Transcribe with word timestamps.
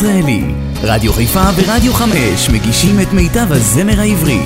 ישראלי. 0.00 0.42
רדיו 0.82 1.12
חיפה 1.12 1.42
ורדיו 1.56 1.92
חמש 1.92 2.50
מגישים 2.52 3.00
את 3.02 3.12
מיטב 3.12 3.52
הזמר 3.52 4.00
העברי. 4.00 4.40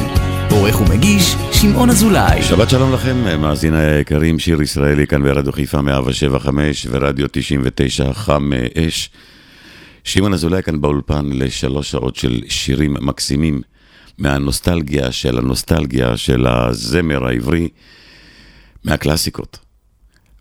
עורך 0.50 0.80
ומגיש, 0.80 1.34
שמעון 1.52 1.90
אזולאי. 1.90 2.42
שבת 2.42 2.70
שלום 2.70 2.92
לכם, 2.92 3.40
מאזיני 3.40 3.82
היקרים, 3.82 4.38
שיר 4.38 4.62
ישראלי 4.62 5.06
כאן 5.06 5.22
ברדיו 5.22 5.52
חיפה 5.52 5.82
175 5.82 6.86
ורדיו 6.90 7.26
99 7.32 8.12
חם 8.12 8.50
אש. 8.78 9.10
שמעון 10.04 10.32
אזולאי 10.32 10.62
כאן 10.62 10.80
באולפן 10.80 11.26
לשלוש 11.32 11.90
שעות 11.90 12.16
של 12.16 12.42
שירים 12.48 12.96
מקסימים 13.00 13.62
מהנוסטלגיה 14.18 15.12
של 15.12 15.38
הנוסטלגיה 15.38 16.16
של 16.16 16.46
הזמר 16.46 17.26
העברי, 17.26 17.68
מהקלאסיקות. 18.84 19.58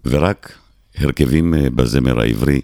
ורק 0.05 0.57
הרכבים 0.98 1.53
אה, 1.53 1.70
בזמר 1.70 2.20
העברי. 2.20 2.61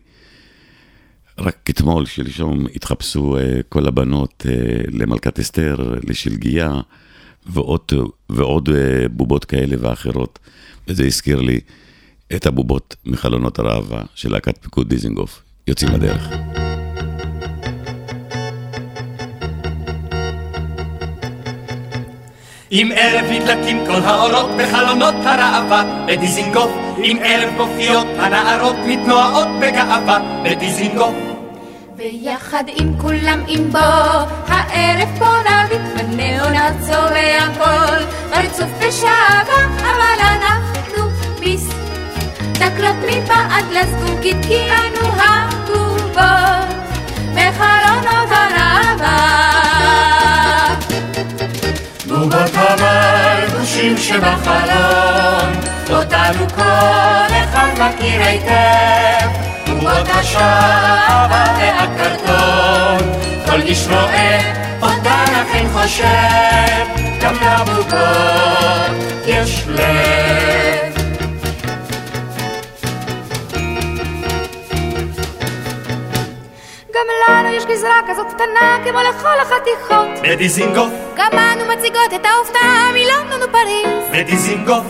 רק 1.39 1.69
אתמול, 1.69 2.05
שלשום, 2.05 2.65
התחפשו 2.75 3.37
אה, 3.37 3.59
כל 3.69 3.87
הבנות 3.87 4.45
אה, 4.49 4.53
למלכת 4.91 5.39
אסתר, 5.39 5.75
לשלגיה, 6.07 6.81
ועוד, 7.45 7.91
ועוד 8.29 8.69
בובות 9.11 9.45
כאלה 9.45 9.75
ואחרות. 9.79 10.39
וזה 10.87 11.05
הזכיר 11.05 11.41
לי 11.41 11.59
את 12.35 12.45
הבובות 12.45 12.95
מחלונות 13.05 13.59
הראווה 13.59 14.03
של 14.15 14.31
להקת 14.31 14.57
פיקוד 14.57 14.89
דיזינגוף. 14.89 15.41
יוצאים 15.67 15.91
לדרך. 15.91 16.29
עם 22.71 22.91
ערב 22.95 23.25
נדלקים 23.31 23.85
כל 23.85 24.01
האורות 24.03 24.49
בחלונות 24.57 25.15
הראווה. 25.23 26.05
בדיזינגוף 26.07 26.71
עם 27.03 27.17
ערב 27.23 27.53
גופיות 27.57 28.07
הנערות 28.17 28.75
מתנועות 28.85 29.47
בגאווה. 29.59 30.19
בדיזינגוף. 30.43 31.15
ויחד 31.97 32.63
עם 32.67 32.97
כולם 33.01 33.43
עם 33.47 33.71
בו 33.71 33.77
הערב 34.47 35.09
פה 35.19 35.25
נביט 35.25 35.81
בנאונה 35.97 36.69
צובע 36.81 37.37
הכל. 37.37 38.03
רצוף 38.31 38.69
בשעבה 38.79 39.65
אבל 39.81 40.19
אנחנו 40.21 41.03
ביס 41.39 41.69
דקלות 42.53 42.95
מבעד 43.07 43.65
לזגוגית 43.71 44.45
כי 44.47 44.59
אנו 44.71 45.07
הבובות 45.21 46.19
בחלונות 47.33 48.29
הראווה 48.31 49.48
בובות 52.19 52.51
המלבושים 52.53 53.97
שבחלון, 53.97 55.53
אותנו 55.89 56.49
כל 56.55 57.33
אחד 57.43 57.67
מכיר 57.79 58.21
היטב. 58.21 59.29
בובות 59.67 60.07
השעבה 60.09 61.43
והקרטון, 61.59 63.09
כל 63.45 63.61
איש 63.61 63.87
רואה 63.87 64.53
אותן 64.81 65.25
אכן 65.41 65.65
חושב, 65.73 66.85
גם 67.21 67.35
לבובות 67.35 69.13
יש 69.25 69.63
לב. 69.67 70.88
גזרה 77.79 77.99
כזאת 78.07 78.33
קטנה 78.33 78.77
כמו 78.83 78.99
לכל 78.99 79.39
החתיכות. 79.41 80.07
בדיזינגוף. 80.23 80.89
גם 81.15 81.31
אנו 81.33 81.65
מציגות 81.65 82.13
את 82.15 82.25
ההופעה 82.25 82.91
מלונדון 82.93 83.49
ופריז. 83.49 84.11
בדיזינגוף. 84.13 84.85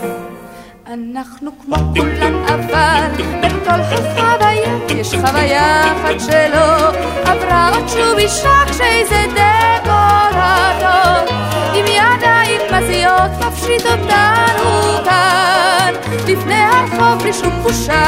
אנחנו 0.86 1.50
כמו 1.64 1.76
כולם 1.76 2.44
אבל 2.46 3.22
בין 3.40 3.60
כל 3.64 3.80
החוויה 3.80 4.78
יש 4.88 5.14
חוויה 5.14 5.92
אחת 5.92 6.20
שלא 6.20 6.88
עברה 7.24 7.70
עוד 7.74 7.88
שוב 7.88 8.18
אישה 8.18 8.62
כשאיזה 8.70 9.24
דקורטור 9.34 11.36
עם 11.74 11.86
ידיים 11.86 12.60
מזיות 12.72 13.30
מפשיט 13.46 13.86
אותנו 13.86 15.04
כאן 15.04 15.94
לפני 16.28 16.62
הרחוב 16.62 17.22
בלי 17.22 17.32
שום 17.32 17.62
בושה 17.62 18.04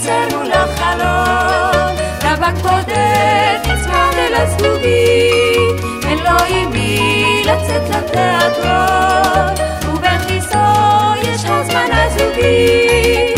מול 0.00 0.52
החלון, 0.52 1.96
טבק 2.18 2.54
בודד 2.62 3.58
נצמד 3.64 4.14
אל 4.14 4.34
הזגוגית, 4.34 5.84
אין 6.04 6.18
לו 6.18 6.44
עם 6.48 6.72
מי 6.72 7.42
לצאת 7.44 7.82
לתיאטרון, 7.90 9.54
ובכיסו 9.88 10.58
יש 11.22 11.44
הזמן 11.44 11.88
הזוגי, 11.92 13.34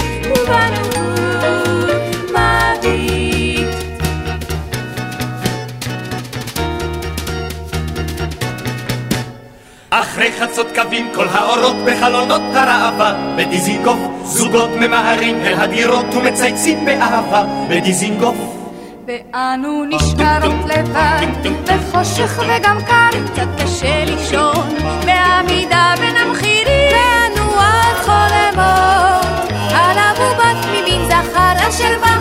אחרי 10.00 10.32
חצות 10.40 10.66
קווים 10.74 11.08
כל 11.14 11.26
האורות 11.30 11.76
בחלונות 11.86 12.42
הראווה. 12.54 13.34
בדיזינגוף 13.36 13.98
זוגות 14.24 14.70
ממהרים 14.70 15.36
אל 15.42 15.54
הדירות 15.54 16.14
ומצייצים 16.14 16.84
באהבה. 16.84 17.44
בדיזינגוף. 17.68 18.36
ואנו 19.06 19.84
נשארות 19.84 20.64
לבד, 20.66 21.26
בחושך 21.66 22.42
וגם 22.42 22.78
קר, 22.86 23.10
קצת 23.32 23.48
קשה 23.62 24.04
לישון, 24.04 24.68
בעמידה 25.06 25.94
בין 26.00 26.16
המחירים, 26.16 26.92
ואנו 26.92 27.50
עד 27.60 27.96
חולמות, 28.04 29.52
על 29.74 29.98
אבובת 29.98 30.66
ממין 30.70 31.04
זכר 31.08 31.68
אשר 31.68 31.98
בחלונות, 32.00 32.13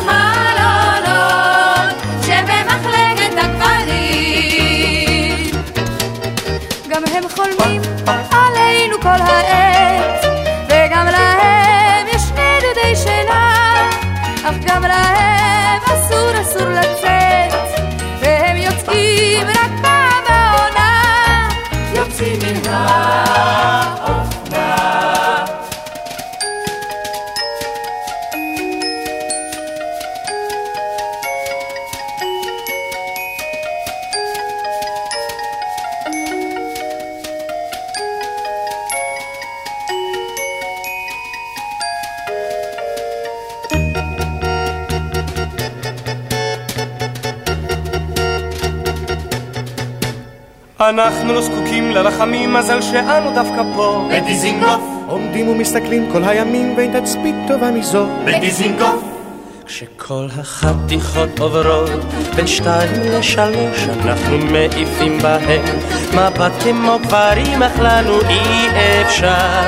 אנחנו 50.90 51.34
לא 51.34 51.42
זקוקים 51.42 51.92
ללחמים, 51.92 52.54
מזל 52.54 52.82
שאנו 52.82 53.34
דווקא 53.34 53.62
פה. 53.76 54.10
בדיזינגוף. 54.12 54.82
עומדים 55.08 55.48
ומסתכלים 55.48 56.12
כל 56.12 56.24
הימים 56.24 56.74
ואין 56.78 57.00
תצפית 57.00 57.36
טובה 57.48 57.72
מזו 57.72 58.06
בדיזינגוף. 58.26 59.04
כשכל 59.66 60.28
החתיכות 60.40 61.40
עוברות 61.40 61.90
בין 62.36 62.48
שתיים 62.48 63.02
לשלוש 63.02 63.88
אנחנו 64.04 64.38
מעיפים 64.38 65.20
בהם 65.20 65.66
מבט 66.14 66.52
כמו 66.64 67.00
גברים 67.04 67.64
אך 67.64 67.80
לנו 67.80 68.22
אי 68.30 68.68
אפשר. 69.02 69.62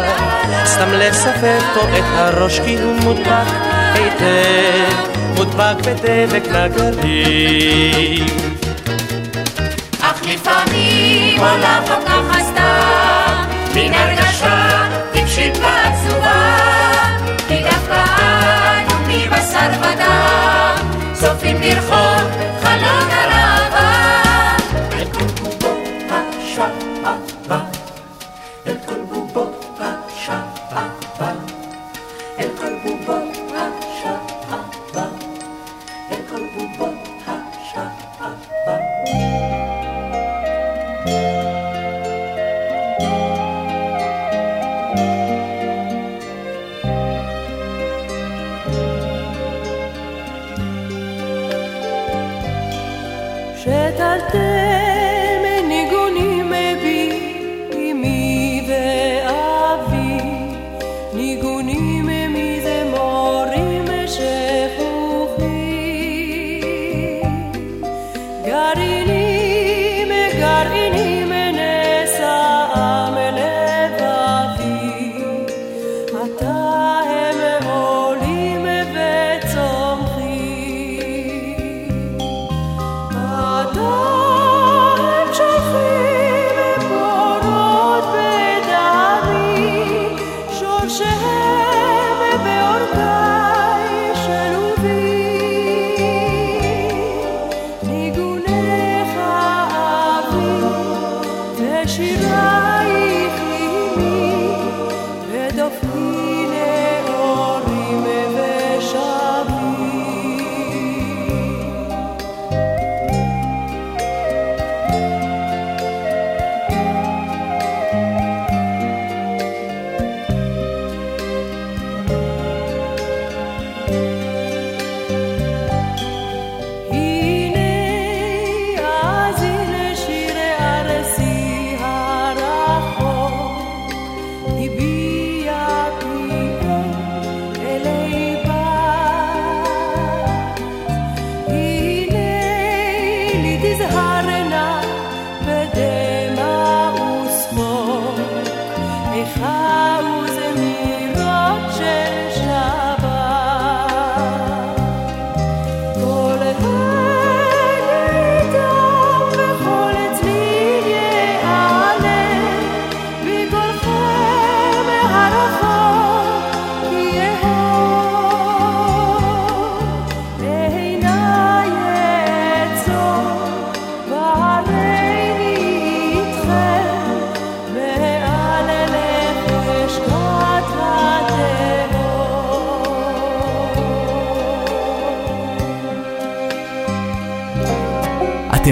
סתם 0.66 0.90
לספר 0.92 1.60
פה 1.74 1.82
את 1.98 2.04
הראש 2.16 2.60
כי 2.60 2.76
הוא 2.82 2.94
מודבק 3.04 3.48
היטב. 3.94 5.16
מודבק 5.38 5.76
בדבק 5.86 6.48
נגרים 6.48 8.26
לפעמים 11.06 11.40
עולה 11.40 11.80
פה 11.88 11.94
ככה 12.06 12.40
סתם, 12.44 13.44
מן 13.76 13.94
הרגשה 13.94 14.88
טיפשית 15.14 15.58
ועצובה, 15.58 16.58
כי 17.48 17.64
דווקא 17.64 18.04
אנו 18.78 18.96
מבשר 19.08 19.70
ודם, 19.80 20.76
צופים 21.14 21.62
לרחוב 21.62 22.30
חלון 22.64 23.10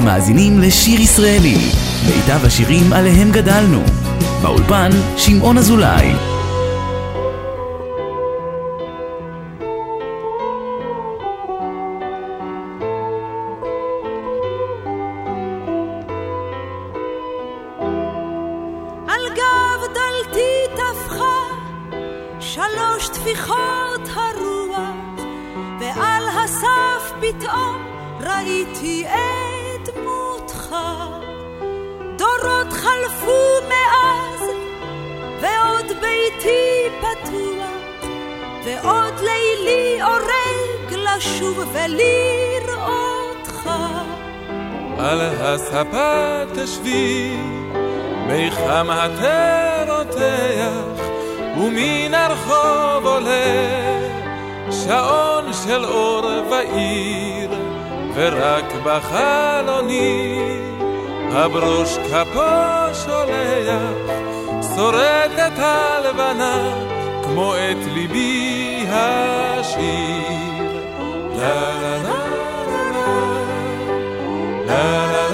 אתם 0.04 0.12
מאזינים 0.12 0.60
לשיר 0.60 1.02
ישראלי, 1.02 1.58
מיטב 2.08 2.46
השירים 2.46 2.94
עליהם 2.94 3.32
גדלנו. 3.32 3.84
באולפן, 4.42 4.90
שמעון 5.18 5.58
אזולאי. 5.58 6.32
המטה 48.83 49.83
רותח, 49.88 51.03
ומן 51.57 52.13
הרחוב 52.13 53.06
עולה 53.06 54.00
שעון 54.71 55.53
של 55.53 55.85
אור 55.85 56.25
ועיר, 56.51 57.50
ורק 58.13 58.73
בחלוני 58.83 60.40
הברוש 61.31 61.97
כפו 61.97 62.95
שולח, 63.06 64.16
שורט 64.75 65.31
את 65.47 65.59
הלבנה 65.59 66.57
כמו 67.23 67.56
את 67.56 67.85
ליבי 67.94 68.85
השיר. 68.90 70.44
לה 71.37 71.73
לה 71.81 71.97
לה 71.97 72.23
לה 74.66 74.68
לה 74.68 75.11
לה 75.11 75.32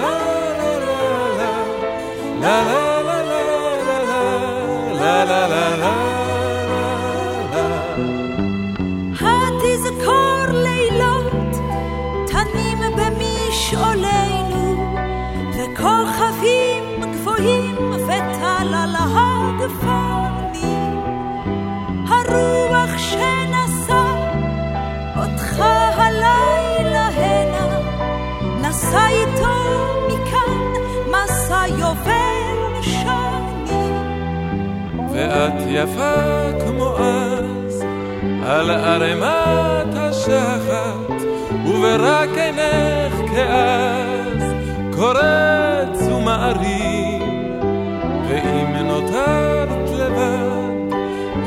כוכבים 15.82 17.12
גבוהים 17.12 17.76
וטל 17.94 18.74
על 18.74 18.96
הגפנים. 19.00 20.60
הרוח 22.08 22.98
שנשא 22.98 24.04
אותך 25.18 25.60
הלילה 25.96 27.08
הנה, 27.08 27.68
נשא 28.62 29.06
איתו 29.10 29.58
מכאן 30.08 30.82
מסע 31.08 31.64
יובל 31.68 32.82
שנים. 32.82 33.96
ואת 35.14 35.62
יפה 35.68 36.16
כמו 36.66 36.98
אז, 36.98 37.84
על 38.46 38.70
ערימת 38.72 39.94
השחת, 39.96 41.24
וברק 41.66 42.30
עינך 42.38 43.32
כאז. 43.32 44.44
קורץ 44.96 45.38
ומערים, 46.50 47.60
ואם 48.27 48.75
נותרת 48.75 49.89
לבד, 49.89 50.96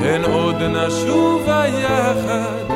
הן 0.05 0.25
עוד 0.25 0.63
נשובה 0.63 1.65
יחד, 1.67 2.75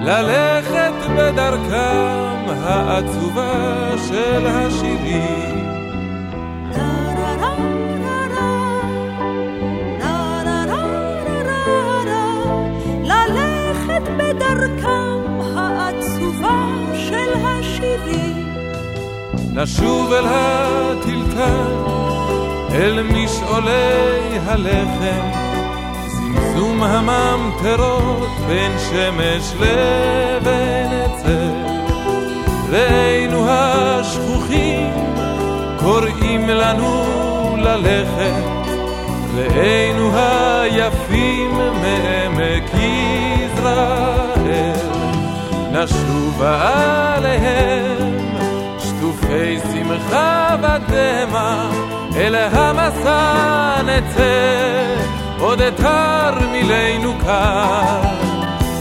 ללכת 0.00 1.10
בדרכם 1.16 2.44
העצובה 2.62 3.90
של 4.08 4.46
השירים. 4.46 5.65
נשוב 19.56 20.12
אל 20.12 20.24
הטלטל, 20.28 21.74
אל 22.72 23.02
משעולי 23.02 24.38
הלחם, 24.46 25.30
זמזום 26.06 26.82
הממטרות 26.82 28.28
בין 28.46 28.72
שמש 28.78 29.52
לבין 29.60 30.92
עצר. 30.92 31.52
ראינו 32.70 33.46
השכוחים 33.48 34.92
קוראים 35.78 36.48
לנו 36.48 37.04
ללכת, 37.58 38.44
ראינו 39.34 40.10
היפים 40.14 41.50
מעמק 41.54 42.70
יזרעאל, 43.34 44.72
נשובה 45.72 46.74
עליהם 47.16 48.25
שטופי 49.26 49.58
שמחה 49.72 50.56
ודמע, 50.58 51.70
אל 52.16 52.34
המסע 52.34 53.82
נצא, 53.82 54.94
עוד 55.38 55.60
אתר 55.60 56.34
מילנו 56.52 57.12
כאן. 57.24 58.16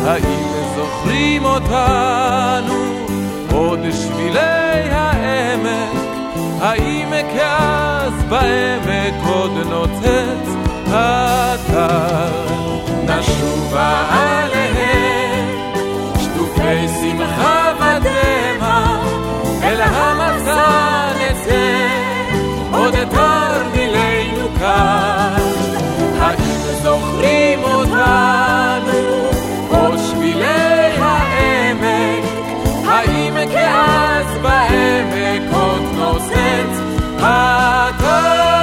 האם 0.05 0.47
זוכרים 0.75 1.45
אותנו 1.45 3.05
עוד 3.51 3.79
שבילי 3.91 4.89
העמק? 4.91 5.89
האם 6.61 7.09
כאז 7.35 8.13
בעמק 8.29 9.13
עוד 9.27 9.51
נוצץ 9.69 10.49
אתר? 10.87 12.45
נשובה 13.05 14.03
עליהם 14.09 15.47
שטופי 16.19 16.87
שמחה 17.01 17.74
המצע 19.93 21.11
נצא 21.19 21.87
עוד 22.71 22.95
אתר 22.95 23.63
מילנו 23.73 24.47
כאן. 24.59 25.37
האם 26.19 26.61
זוכרים 26.83 27.63
אותנו 27.63 29.29
עוד 29.69 29.97
שבילי 29.97 30.91
העמק? 30.99 32.25
האם 32.87 33.33
כאז 33.53 34.25
בעמק 34.41 35.53
עוד 35.53 35.81
נוצץ 35.97 36.79
שבילי 37.19 38.54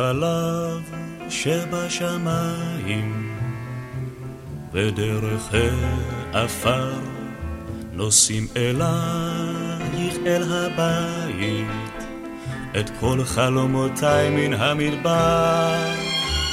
חלב 0.00 0.90
שבשמיים 1.28 3.08
ודרך 4.72 5.54
העפר 6.32 6.92
נוסעים 7.92 8.46
אלייך 8.56 10.16
אל 10.26 10.42
הבית 10.52 12.06
את 12.80 12.90
כל 13.00 13.24
חלומותיי 13.24 14.30
מן 14.30 14.54
המדבר. 14.54 15.92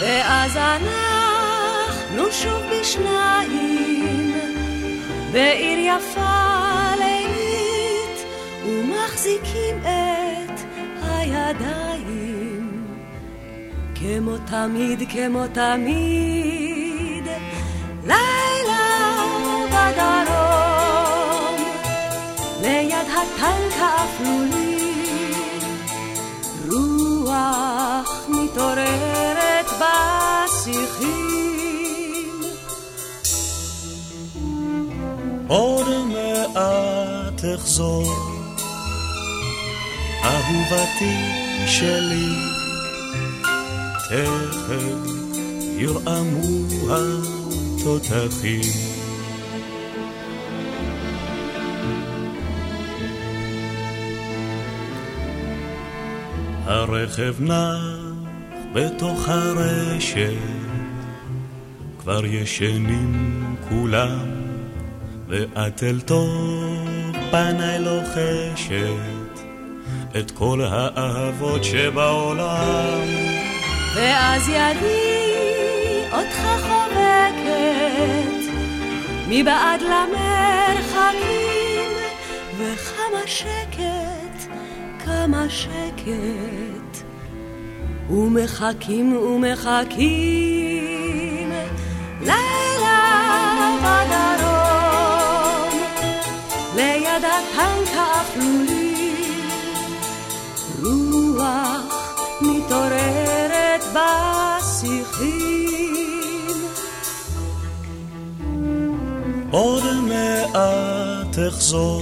ואז 0.01 0.57
אנחנו 0.57 2.31
שוב 2.31 2.61
בשניים, 2.71 4.35
בעיר 5.31 5.95
יפה 5.95 6.93
לילית, 6.99 8.25
ומחזיקים 8.65 9.77
את 9.81 10.59
הידיים. 11.03 11.96
כמו 13.99 14.37
תמיד, 14.37 15.03
כמו 15.09 15.43
תמיד, 15.53 17.23
לילה 18.03 18.85
בדרום, 19.67 21.55
ליד 22.61 23.07
הטנק 23.09 23.73
האפלולי, 23.79 24.93
רוח 26.69 28.25
מתעוררת 28.29 29.69
בשיחים. 29.79 31.27
עוד 35.47 35.87
מעט 36.07 37.41
אחזור, 37.55 38.15
אהובתי 40.23 41.15
שלי, 41.67 42.56
תכף 44.07 44.71
ירעמו 45.77 46.41
התותחים. 46.89 48.61
הרכב 56.65 57.35
נח 57.39 57.77
בתוך 58.73 59.29
הרשת, 59.29 60.31
כבר 61.99 62.25
ישנים 62.25 63.55
כולם, 63.69 64.19
ואת 65.27 65.83
אל 65.83 65.99
תוך 65.99 66.29
פניי 67.31 67.79
לוחשת 67.79 69.43
את 70.19 70.31
כל 70.31 70.61
האהבות 70.61 71.63
שבעולם. 71.63 73.36
ואז 73.95 74.49
ידי 74.49 76.03
אותך 76.11 76.41
חובקת, 76.61 78.51
מבעד 79.27 79.81
למרחקים, 79.81 81.27
וכמה 82.57 83.21
שקט, 83.25 84.51
כמה 85.05 85.45
שקט. 85.49 86.77
ומחכים 88.09 89.17
ומחכים 89.17 89.91
לילה 92.21 92.56
עוד 109.51 109.83
מעט 110.01 111.37
אחזור, 111.47 112.01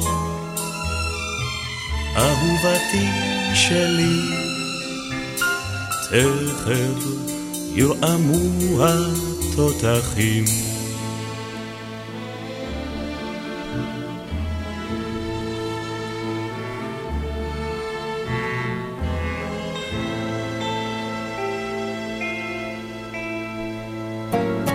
אהובתי 2.17 3.09
שלי, 3.53 4.19
תכף 6.09 7.05
ירעמו 7.75 8.83
התותחים. 8.83 10.45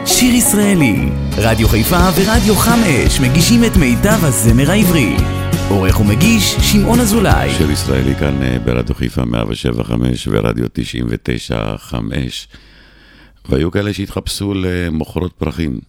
שיר 0.07 0.35
ישראלי, 0.35 1.20
רדיו 1.37 1.69
חיפה 1.69 2.09
ורדיו 2.17 2.55
חמש 2.55 3.21
מגישים 3.21 3.65
את 3.65 3.77
מיטב 3.77 4.25
הזמר 4.25 4.71
העברי. 4.71 5.17
עורך 5.69 6.01
ומגיש, 6.01 6.57
שמעון 6.73 7.01
אזולאי. 7.01 7.51
של 7.59 7.71
ישראלי 7.71 8.15
כאן 8.15 8.43
אה, 8.43 8.59
ברדיו 8.59 8.95
חיפה 8.95 9.25
175 9.25 10.29
ורדיו 10.31 10.67
995. 10.73 12.49
והיו 13.49 13.71
כאלה 13.71 13.93
שהתחפשו 13.93 14.55
למוכרות 14.55 15.33
פרחים. 15.33 15.81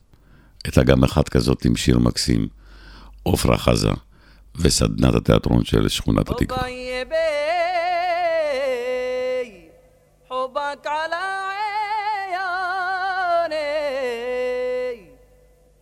הייתה 0.65 0.83
גם 0.83 1.03
אחת 1.03 1.29
כזאת 1.29 1.65
עם 1.65 1.75
שיר 1.75 1.99
מקסים, 1.99 2.47
עופרה 3.23 3.57
חזה, 3.57 3.89
וסדנת 4.55 5.15
התיאטרון 5.15 5.63
של 5.63 5.89
שכונת 5.89 6.29
התקווה. 6.29 6.63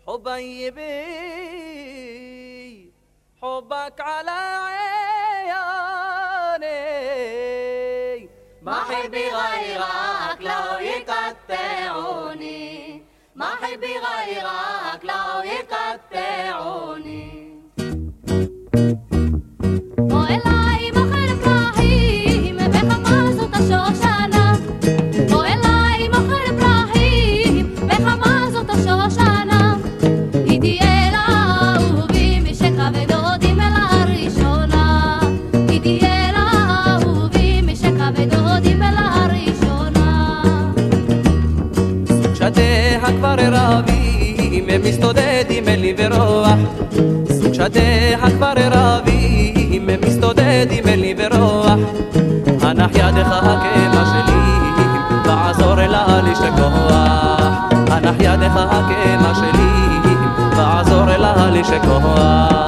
حبيبي 0.10 0.90
حبك 3.42 4.02
على 4.02 4.40
عيوني 6.62 6.70
ما 8.62 8.74
حبي 8.74 9.30
غيرك 9.30 10.42
لو 10.42 10.80
يقطعوني. 10.80 12.70
ما 13.36 13.46
حبي 13.46 13.98
غيرك 13.98 14.79
לי 45.90 45.94
ברוח 45.94 46.60
סוג 47.42 47.54
שדיה 47.54 48.30
כבר 48.38 48.54
רבים 48.72 49.90
מסתודדים 50.08 50.88
אלי 50.88 51.14
ברוח 51.14 51.80
הנח 52.62 52.90
ידך 52.94 53.32
הכאבה 53.32 54.04
שלי 54.06 54.84
ועזור 55.26 55.76
לה 55.76 56.22
לשכוח 56.22 57.74
הנח 57.92 58.16
ידך 58.20 58.56
הכאבה 58.56 59.36
שלי 59.36 60.12
ועזור 60.58 61.06
לה 61.06 61.50
לשכוח 61.50 62.59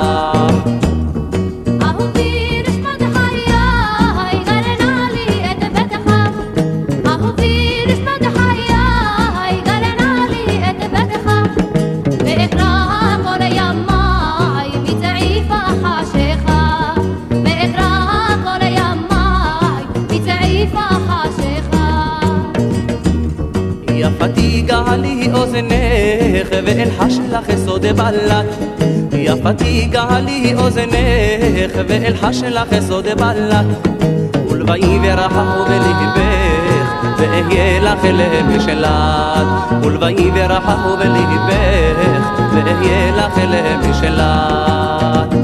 סוד 27.81 27.97
בלט 27.97 28.45
יפתי 29.13 29.89
גלי 29.91 30.53
אוזנך 30.57 31.71
ואלחש 31.87 32.43
לך 32.43 32.67
סוד 32.79 33.07
בלט 33.17 33.65
ולבאי 34.49 34.99
ורחמו 35.03 35.65
בלבך 35.65 36.19
ואהיה 37.17 37.81
לך 37.81 37.99
למשלט 38.03 39.47
ולבאי 39.83 40.31
ורחמו 40.33 40.97
בלבך 40.97 42.29
ואהיה 42.53 43.11
לך 43.15 43.37
למשלט 43.37 45.40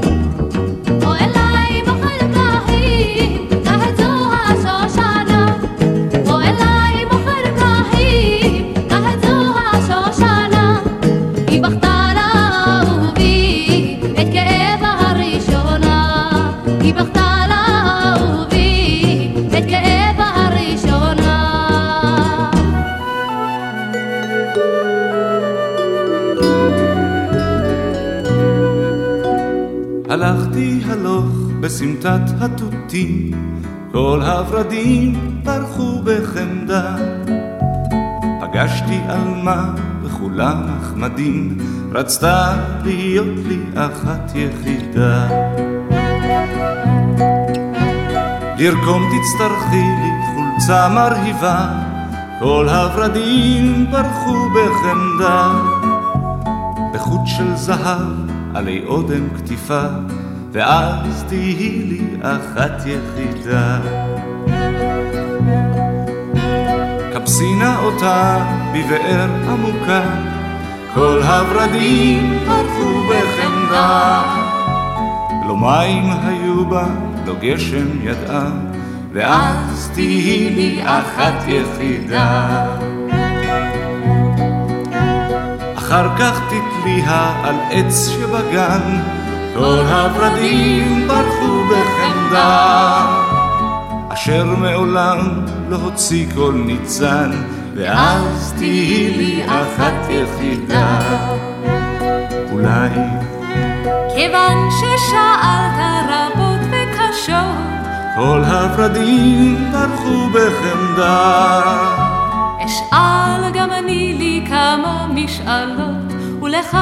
בסמטת 31.77 32.41
התותים, 32.41 33.31
כל 33.91 34.21
הורדים 34.21 35.41
פרחו 35.43 36.01
בחמדה. 36.03 36.95
פגשתי 38.41 38.99
עלמה 39.07 39.73
וכולה 40.03 40.53
נחמדים, 40.53 41.57
רצתה 41.91 42.55
להיות 42.83 43.37
לי 43.47 43.59
אחת 43.75 44.31
יחידה. 44.35 45.27
לרקום 48.59 49.03
תצטרכי 49.03 49.75
לי 49.75 50.11
חולצה 50.33 50.89
מרהיבה, 50.89 51.69
כל 52.39 52.69
הורדים 52.69 53.85
פרחו 53.91 54.49
בחמדה. 54.49 55.51
בחוט 56.93 57.21
של 57.25 57.55
זהב 57.55 58.07
עלי 58.53 58.83
אודם 58.85 59.29
כתיפה, 59.37 59.81
ואז 60.51 61.25
תהי 61.27 61.83
לי 61.83 62.01
אחת 62.21 62.81
יחידה. 62.85 63.79
כבסי 67.13 67.55
נא 67.55 67.75
אותה 67.83 68.45
בבאר 68.73 69.29
עמוקה, 69.49 70.01
כל 70.93 71.21
הורדים 71.23 72.39
פרחו 72.45 73.03
בחמדה. 73.09 74.23
לא 75.47 75.57
מים 75.57 76.09
היו 76.23 76.65
בה, 76.65 76.85
לא 77.25 77.35
גשם 77.41 77.87
ידעה, 78.01 78.49
ואז 79.13 79.91
תהי 79.93 80.49
לי 80.55 80.81
אחת 80.83 81.47
יחידה. 81.47 82.65
אחר 85.75 86.17
כך 86.17 86.41
תתליה 86.47 87.41
על 87.43 87.55
עץ 87.71 88.09
שבגן, 88.09 89.01
כל 89.57 89.79
הורדים 89.79 91.07
פרחו 91.07 91.63
בחמדה, 91.69 93.05
אשר 94.09 94.45
מעולם 94.45 95.45
לא 95.69 95.75
הוציא 95.75 96.25
כל 96.35 96.53
ניצן, 96.65 97.31
ואז 97.75 98.53
תהי 98.57 99.13
לי 99.17 99.45
אחת 99.45 100.09
יחידה. 100.09 100.99
אולי 102.51 102.89
כיוון 104.15 104.69
ששאלת 104.71 106.09
רבות 106.09 106.67
וקשות, 106.67 107.87
כל 108.15 108.43
הורדים 108.43 109.71
פרחו 109.71 110.29
בחמדה. 110.29 111.61
אשאל 112.65 113.51
גם 113.53 113.71
אני 113.71 114.15
לי 114.17 114.45
כמה 114.49 115.07
משאלות, 115.13 116.13
ולך 116.41 116.77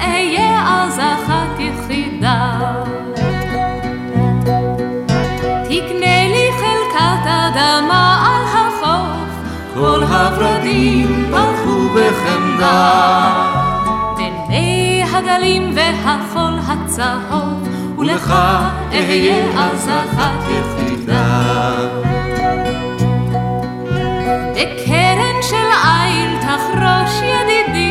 אהיה 0.00 0.62
אז 0.66 0.98
אחת 0.98 1.58
יחידה. 1.58 2.15
תקנה 5.64 6.18
לי 6.28 6.46
חלקת 6.58 7.24
אדמה 7.26 8.04
על 8.26 8.42
החוף, 8.56 9.30
כל 9.74 10.00
הורדים 10.02 11.10
פרחו 11.30 11.88
בחמדה. 11.94 12.92
בין 14.16 14.34
מי 14.48 15.02
הגלים 15.12 15.64
והחול 15.74 16.58
הצהוב, 16.68 17.68
ולך 17.98 18.34
אהיה 18.92 19.44
אז 19.58 19.88
אחת 19.88 20.40
יחידה. 20.50 21.26
בקרן 24.52 25.38
של 25.42 25.68
עיל 25.84 26.32
תחרוש 26.40 27.22
ידידי, 27.22 27.85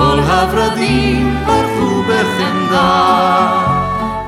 כל 0.00 0.18
הורדים 0.18 1.36
פרחו 1.46 2.02
בחמדה. 2.02 3.50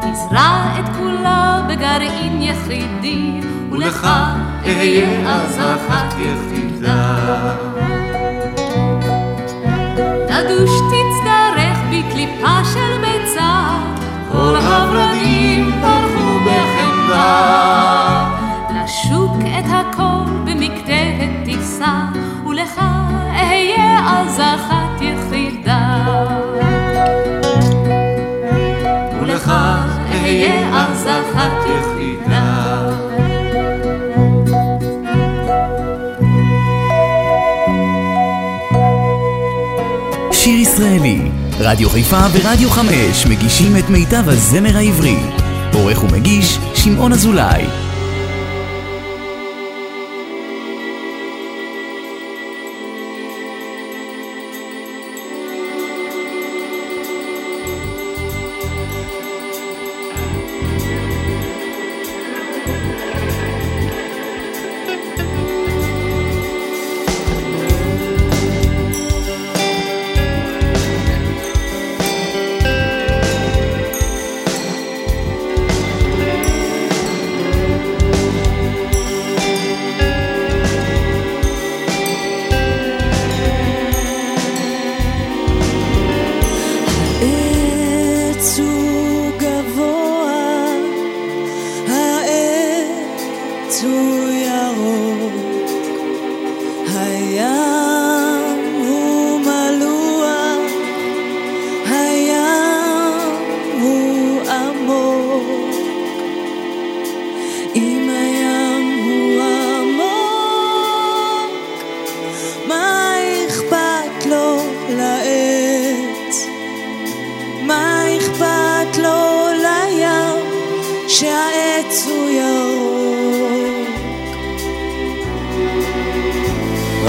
תזרע 0.00 0.66
את 0.78 0.96
כולה 0.96 1.62
בגרעין 1.68 2.42
יחידי, 2.42 3.40
ולך 3.70 4.08
אהיה 4.66 5.28
אז 5.28 5.58
אחת 5.58 6.14
יחידה. 6.18 7.16
תדוש 10.26 10.70
תצטרך 10.70 11.78
בקליפה 11.90 12.64
של 12.72 13.00
ביצה, 13.00 13.68
כל 14.32 14.56
הורדים 14.56 15.72
פרחו 15.80 16.38
בחמדה. 16.46 17.62
לשוק 18.70 19.36
את 19.58 19.64
הכל 19.68 20.32
במקטרת 20.44 21.30
תישא, 21.44 21.94
ולך 22.46 22.80
אהיה 23.34 24.00
אז 24.08 24.40
אחת 24.40 24.81
ולך 29.42 29.52
אהיה 30.10 30.92
אחת 31.04 31.52
יחידה. 31.66 32.90
שיר 40.32 40.58
ישראלי, 40.58 41.30
רדיו 41.58 41.90
חיפה 41.90 42.20
ורדיו 42.32 42.70
חמש 42.70 43.26
מגישים 43.26 43.76
את 43.76 43.90
מיטב 43.90 44.28
הזמר 44.28 44.76
העברי. 44.76 45.16
עורך 45.72 46.04
ומגיש, 46.04 46.58
שמעון 46.74 47.12
אזולאי. 47.12 47.81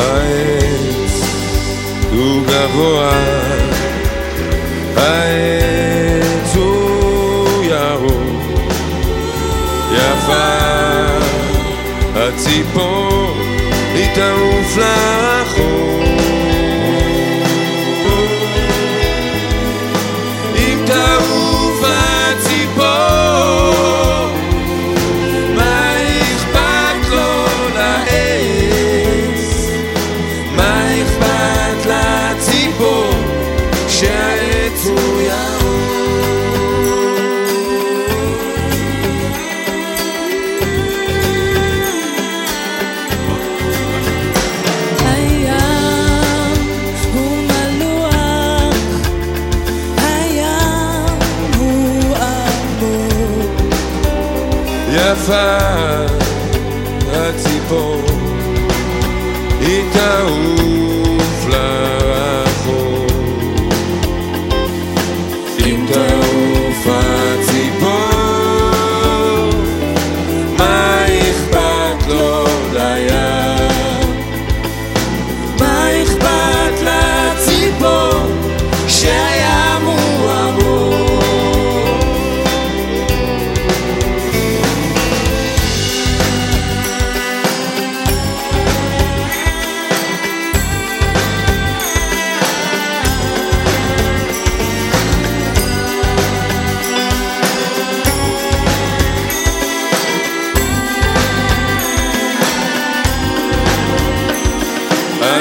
העץ 0.04 1.22
הוא 2.12 2.42
גבוה, 2.48 3.12
העץ 4.96 6.56
הוא 6.56 7.64
ירוק, 7.64 8.62
יפה 9.92 10.64
הציפור, 12.16 13.38
היא 13.94 14.16
תעוף 14.16 14.78
לרחוק. 14.78 16.03
יפה 55.24 55.93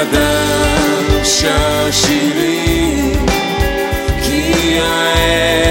אדם 0.01 1.23
שר 1.23 1.91
שירים 1.91 3.25
כי 4.23 4.79
העץ 4.79 5.62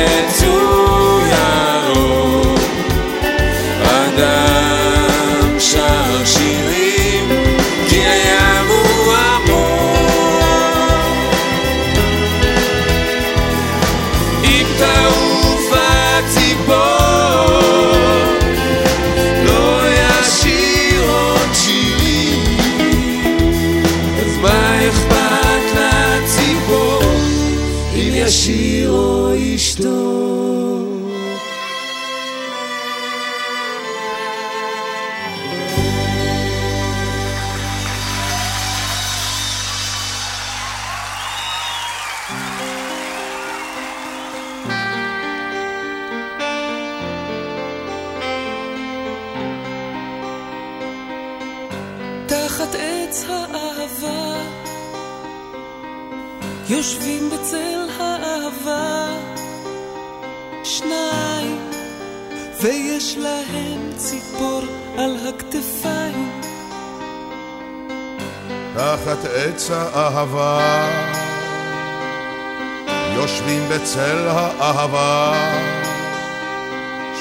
בצל 73.82 74.28
האהבה, 74.28 75.32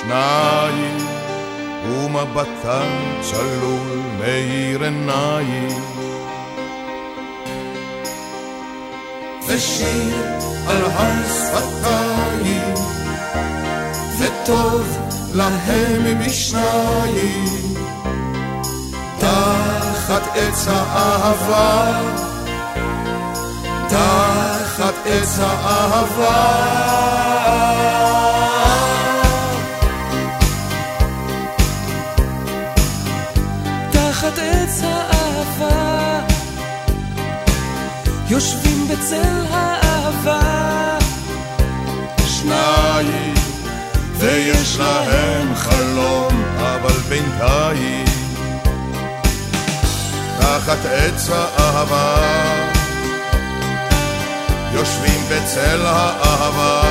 שניים, 0.02 0.98
ומבטן 1.86 3.22
צלול 3.22 4.02
מאיר 4.20 4.84
עיניים. 4.84 5.82
ושיר 9.48 10.16
על 10.68 10.82
הר 10.86 11.28
שפתיים, 11.28 12.74
וטוב 14.20 14.98
להם 15.34 16.20
משניים. 16.20 17.76
תחת 19.20 20.22
עץ 20.36 20.68
האהבה, 20.68 22.02
תחת 23.90 24.31
עץ 25.12 25.40
האהבה. 25.40 26.42
תחת 33.92 34.38
עץ 34.38 34.82
האהבה, 34.84 36.20
יושבים 38.30 38.88
בצל 38.88 39.46
האהבה, 39.50 40.98
שניים, 42.26 43.34
ויש 44.18 44.80
להם 44.80 45.56
חלום, 45.56 46.44
אבל 46.58 46.98
בינתיים, 47.10 48.06
תחת 50.40 50.86
עץ 50.86 51.30
האהבה, 51.30 52.71
יושבים 54.82 55.22
בצל 55.30 55.86
האהבה, 55.86 56.82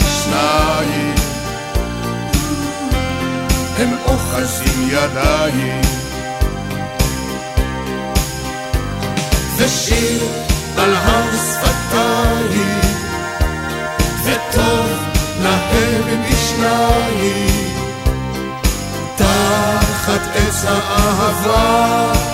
שניים, 0.00 1.14
הם 3.78 3.96
אוחזים 4.06 4.88
ידיים. 4.88 5.80
ושיר 9.56 10.22
על 10.76 10.94
הר 10.94 11.30
שפתיים, 11.36 12.80
וטוב 14.24 14.90
להם 15.42 16.22
משניים, 16.30 17.74
תחת 19.16 20.20
עץ 20.34 20.64
האהבה, 20.64 22.33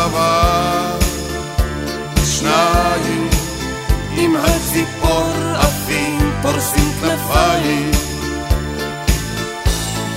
פורסים 6.41 6.91
כנפיים. 7.01 7.91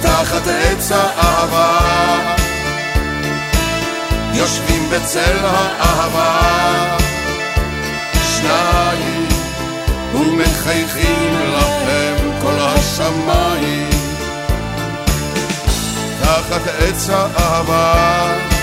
תחת 0.03 0.47
עץ 0.47 0.93
האהבה. 0.93 1.79
יושבים 4.35 4.91
בצל 4.91 5.39
האהבה. 5.43 6.97
שניים 8.37 9.29
ומחייכים 10.15 11.35
לכם 11.55 12.31
כל 12.43 12.55
השמיים. 12.59 13.91
תחת 16.21 16.67
עץ 16.79 17.11
האהבה. 17.11 18.54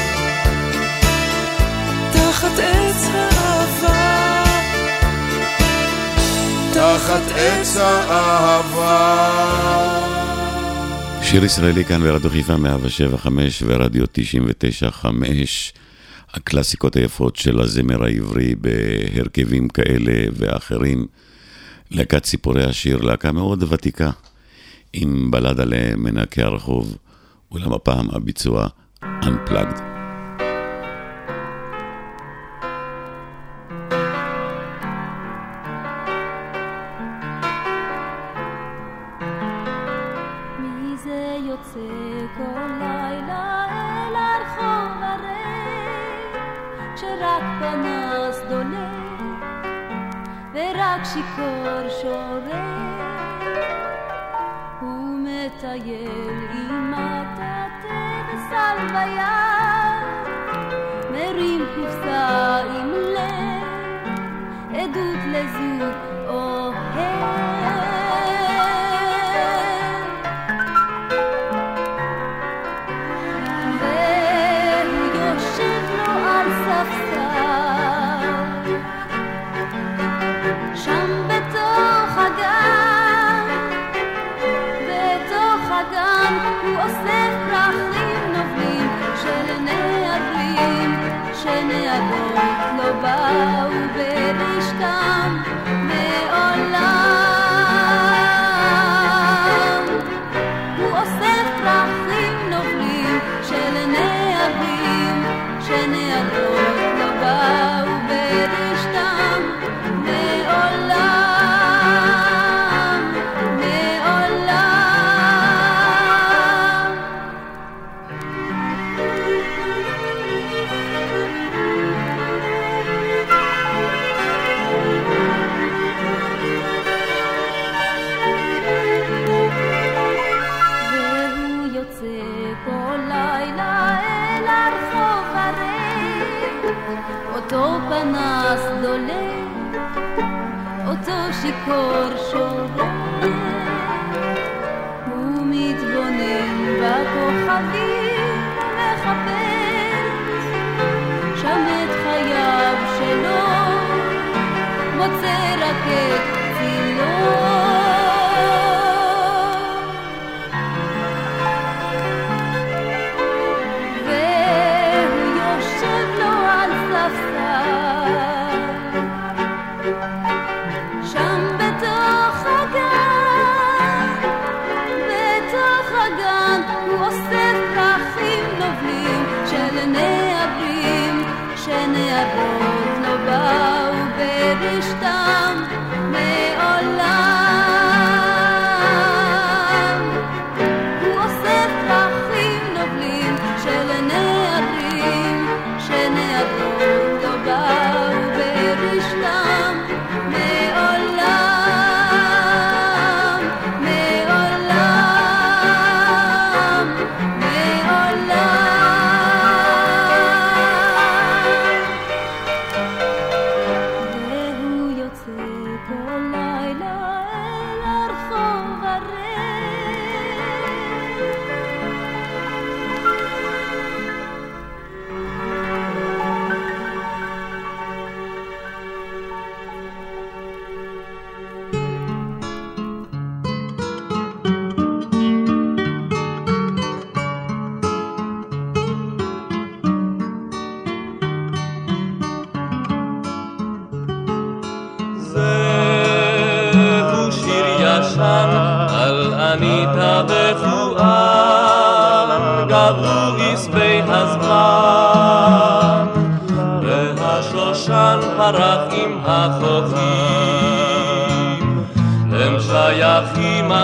תחת 7.01 7.31
עץ 7.35 7.77
האהבה. 7.77 8.91
שיר 11.21 11.43
ישראלי 11.45 11.85
כאן 11.85 12.01
ברדיו 12.01 12.29
חיפה 12.29 12.57
175 12.57 13.63
ורדיו 13.65 14.05
995, 14.11 15.73
הקלאסיקות 16.33 16.95
היפות 16.95 17.35
של 17.35 17.61
הזמר 17.61 18.03
העברי 18.03 18.55
בהרכבים 18.55 19.67
כאלה 19.67 20.13
ואחרים. 20.33 21.07
להקת 21.91 22.25
סיפורי 22.25 22.63
השיר, 22.63 22.97
להקה 22.97 23.31
מאוד 23.31 23.63
ותיקה, 23.69 24.11
עם 24.93 25.31
בלד 25.31 25.59
עליהם 25.59 26.03
מנקי 26.03 26.41
הרחוב, 26.41 26.97
אולם 27.51 27.73
הפעם 27.73 28.09
הביצוע 28.11 28.67
Unplugged. 29.03 29.90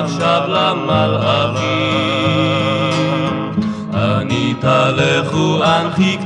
עכשיו 0.07 0.41
למלאכים. 0.47 1.67
ענית 3.93 4.63
לכו 4.95 5.63
אנחיק 5.63 6.21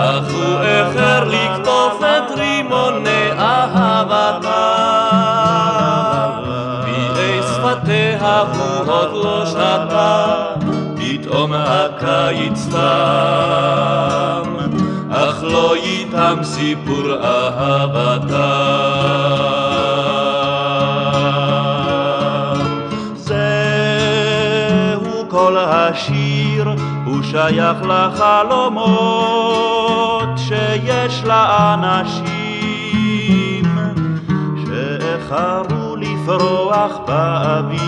אך 0.00 0.32
הוא 0.32 0.60
איחר 0.60 1.24
לקטוף 1.24 2.00
את 2.00 2.38
רימוני 2.38 3.30
אהבתה. 3.38 4.66
ביעי 6.84 7.40
שפתיה 7.42 8.40
הוא 8.40 8.92
עוד 8.92 9.12
לא 9.12 9.46
שתה, 9.46 10.24
פתאום 10.96 11.52
הקיץ 11.54 12.66
תם. 12.70 14.56
אך 15.10 15.42
לא 15.42 15.76
ייתם 15.76 16.38
סיפור 16.42 17.14
אהבתה. 17.24 18.55
שייך 27.48 27.78
לחלומות 27.82 29.18
שיש 30.36 31.24
לאנשים 31.24 32.26
שאיחרו 34.66 35.96
לפרוח 35.96 36.98
באביב, 37.06 37.86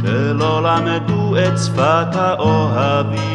שלא 0.00 0.62
למדו 0.62 1.36
את 1.36 1.58
שפת 1.58 2.16
האוהבים, 2.16 3.26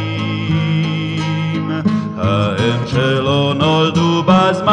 ההם 2.17 2.87
שלא 2.87 3.53
נולדו 3.57 4.23
בזמן, 4.23 4.67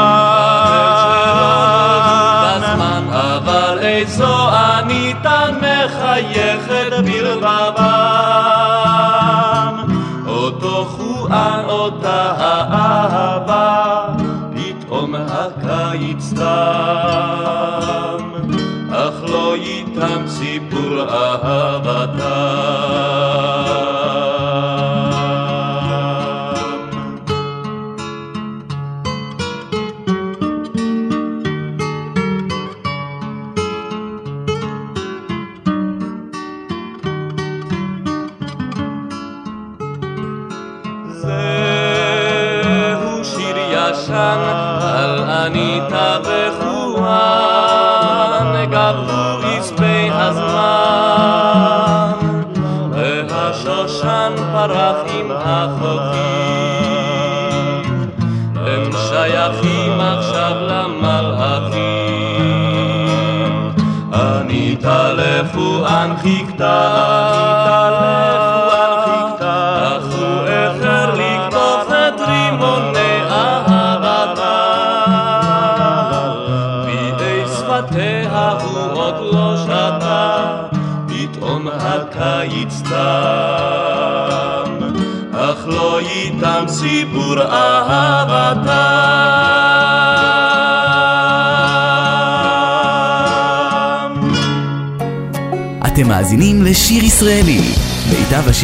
אבל 3.11 3.79
איזו 3.81 4.49
עניתן 4.49 5.55
מחייכת 5.61 6.93
בלבבם, 7.05 8.14
סיפור 21.09 21.74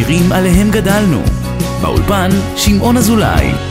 השירים 0.00 0.32
עליהם 0.32 0.70
גדלנו. 0.70 1.22
באולפן, 1.82 2.30
שמעון 2.56 2.96
אזולאי. 2.96 3.69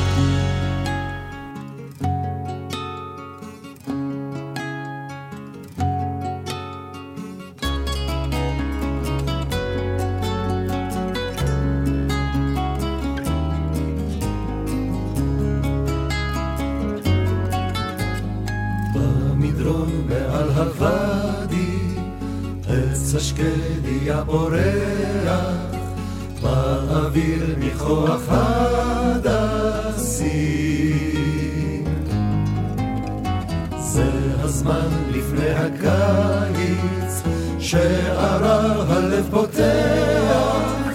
לפני 35.50 35.54
הקיץ, 35.54 37.24
שערר 37.60 38.92
הלב 38.92 39.28
פותח, 39.32 40.94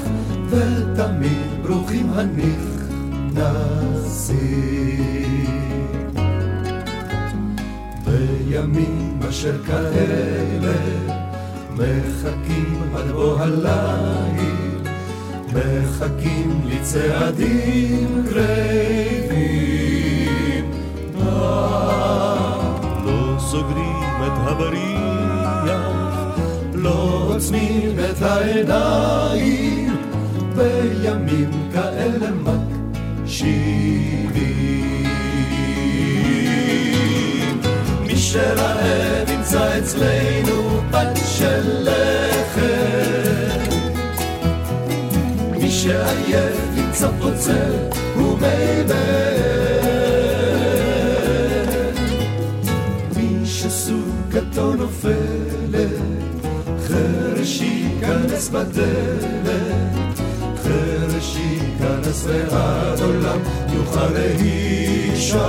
ותמיד 0.48 1.62
ברוכים 1.62 2.10
הנכנסים. 2.14 2.64
בימים 8.04 9.20
אשר 9.28 9.62
כאלה 9.62 10.74
מחכים 11.70 12.92
עד 12.96 13.10
בוא 13.10 13.40
הליל, 13.40 14.80
מחכים 15.52 16.60
לצעדים 16.64 18.24
קרבים. 18.30 18.74
סוגרים 23.50 24.22
את 24.26 24.32
הבריח, 24.38 25.80
לא 26.74 27.26
עוצמים 27.28 27.96
את 28.10 28.22
העיניים, 28.22 29.96
בימים 30.56 31.50
כאלה 31.72 32.30
מקשיבים. 32.30 33.84
מי 38.06 38.16
שרעב 38.16 39.28
ימצא 39.28 39.78
אצלנו 39.78 40.80
פת 40.90 41.16
של 41.24 41.88
לחם. 41.88 43.70
מי 45.50 45.70
שעייף 45.70 46.56
ימצא 46.76 47.08
פוצל 47.20 47.72
ומי 48.16 48.82
בן. 48.88 49.33
ייכנס 58.44 58.48
בדלת. 58.48 60.20
חרש 60.62 61.36
ייכנס 61.36 62.26
ועד 62.26 63.00
עולם 63.00 63.38
יוכל 63.72 64.08
להישאר. 64.14 65.44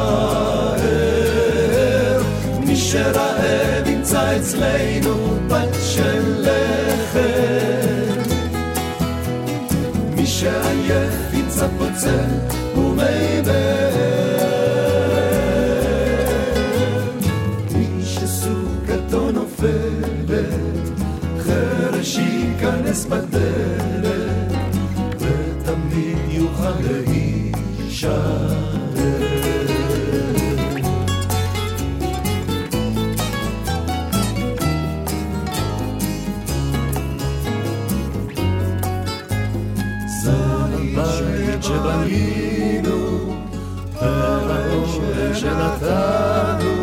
מי 2.60 2.76
שרעב 2.76 3.88
ימצא 3.88 4.38
אצלנו 4.38 5.38
בת 5.48 5.76
של 5.82 6.46
לחם. 6.48 8.22
מי 10.16 10.28
שעייף 10.28 11.34
ימצא 11.34 11.68
פוצל 11.78 12.30
ומי 12.78 13.42
בדלת, 23.10 24.54
ותמיד 25.20 26.18
יוכל 26.30 26.74
להישאר. 26.82 28.66
שבנינו, 41.66 43.34
והאור 44.02 44.86
שנתנו, 45.34 46.76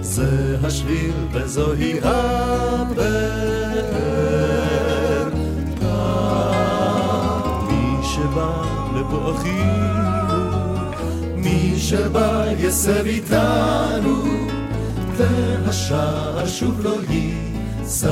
זה 0.00 0.56
השביל 0.62 1.12
וזוהי 1.32 1.98
הבן. 2.02 3.55
אחינו, 9.30 10.44
מי 11.36 11.74
שבא 11.78 12.44
יסב 12.58 13.06
איתנו, 13.06 14.24
והשער 15.16 16.46
שוב 16.46 16.80
לא 16.80 16.96
ייסגר. 17.10 18.06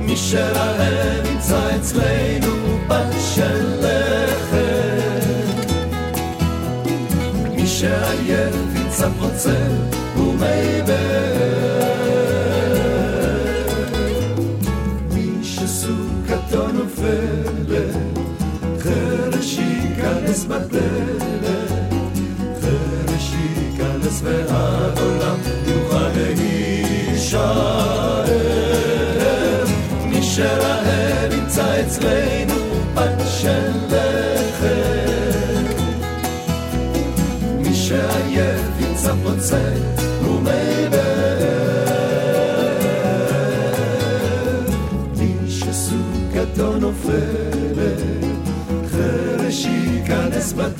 מי 0.00 0.16
שלהם 0.16 1.24
נמצא 1.32 1.76
אצלנו 1.76 2.78
בשלכת, 2.88 4.62
מי 7.56 7.66
שעייף 7.66 8.54
ימצא 8.76 9.08
פוצל 9.20 9.72
ומי 10.16 10.82
באר. 10.86 11.31
בדלת, 20.52 21.72
חרש 22.60 23.34
ייכנס 23.56 24.22
והעולם 24.24 25.38
יוכל 25.66 26.08
להישאר. 26.36 28.24
מי 30.06 30.22
שלהם 30.22 31.30
נמצא 31.30 31.80
אצלנו 31.80 32.51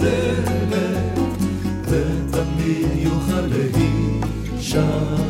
בדלת, 0.03 1.19
ותמיד 1.89 2.89
יוכל 2.97 3.41
להישאר. 3.41 5.23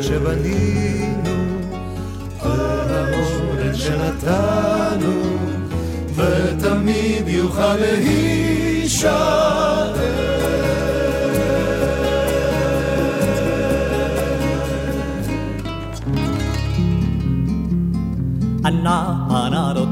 שבנינו, 0.00 1.30
והאורן 2.42 3.74
שנתנו, 3.74 5.22
ותמיד 6.14 7.28
יוכל 7.28 7.76
להישאר. 7.76 9.23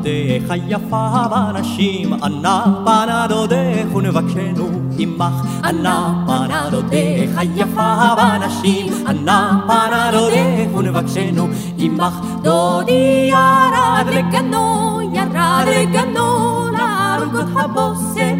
דודך 0.02 0.50
היפה 0.50 1.28
באנשים, 1.30 2.14
אנה 2.14 2.64
פנה 2.84 3.26
דודך 3.28 3.94
ונבקשנו 3.94 4.68
עמך. 4.98 5.32
אנה 5.64 6.24
פנה 6.26 6.68
דודך 6.70 7.30
היפה 7.36 8.14
באנשים, 8.16 8.86
אנה 9.08 9.60
פנה 9.66 10.10
דודך 10.12 10.76
ונבקשנו 10.76 11.48
עמך. 11.78 12.14
דודי 12.42 13.30
ירד 13.30 14.06
לגנו, 14.12 14.98
ירד 15.12 15.66
לגנו, 15.66 16.62
להרוג 16.72 17.36
הבושם. 17.54 18.38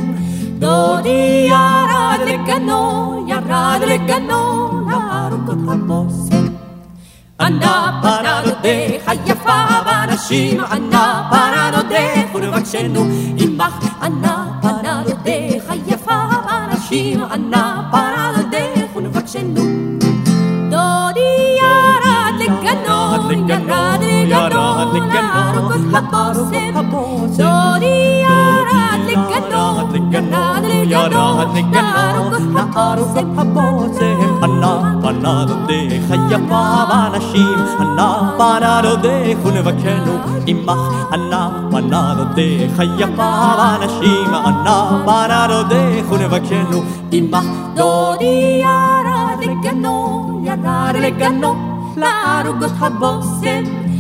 דודי 0.59 1.49
ירד 1.51 2.19
לגנו, 2.27 3.25
ירד 3.29 3.81
לגנו, 3.87 4.71
להרוג 4.91 5.51
הבושם. 5.69 6.12
ענה 7.53 8.01
פרדותך 8.03 9.09
היפה 9.09 9.65
באנשים, 9.85 10.61
ענה 10.61 11.29
פרדותך 11.31 12.35
ולבקשנו 12.35 13.05
עמך. 13.39 13.89
ענה 14.03 14.47
פרדותך 14.63 15.71
היפה 15.71 16.25
באנשים, 16.47 17.23
ענה 17.23 17.83
פרדותך 17.91 18.97
ולבקשנו. 18.97 19.63
דודי 20.71 21.21
ירד 21.63 22.41
לגנו, 22.41 23.49
ירד 23.49 24.01
לגנו, 24.01 25.11
להרוג 25.13 25.73
את 25.73 26.05
הבושם. 26.05 26.89
דודי 27.37 28.23
ירד 28.23 28.72
ירד 30.93 31.49
לגנו, 31.55 32.31
להרוג 32.55 33.19
את 33.19 33.39
הבושם. 33.39 34.45
ענה 34.45 34.95
פרדותך 35.03 36.11
היפה 36.11 36.85
באנשים, 36.89 37.59
ענה 37.81 38.31
פרדותך 38.39 39.47
ולבקשנו 39.47 40.19
עמך. 40.47 40.81
ענה 41.13 41.49
פרדותך 41.71 42.79
היפה 42.79 43.53
באנשים, 43.57 44.35
ענה 44.35 45.03
פרדותך 45.05 46.13
ולבקשנו 46.13 46.83
עמך. 47.13 47.45
דודי 47.75 48.63
ירד 48.63 49.39
לגנו, 49.41 50.41
ירד 50.45 50.97
לגנו, 51.01 51.55
להרוג 51.97 52.65
את 52.65 52.71
הבושם. 52.81 53.92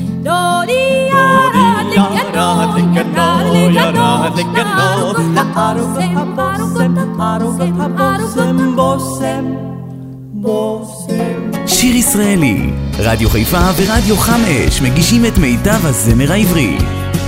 שיר 11.66 11.96
ישראלי, 11.96 12.70
רדיו 12.98 13.30
חיפה 13.30 13.70
ורדיו 13.76 14.16
חם 14.16 14.40
אש 14.68 14.82
מגישים 14.82 15.26
את 15.26 15.38
מיטב 15.38 15.86
הזמר 15.86 16.32
העברי. 16.32 16.78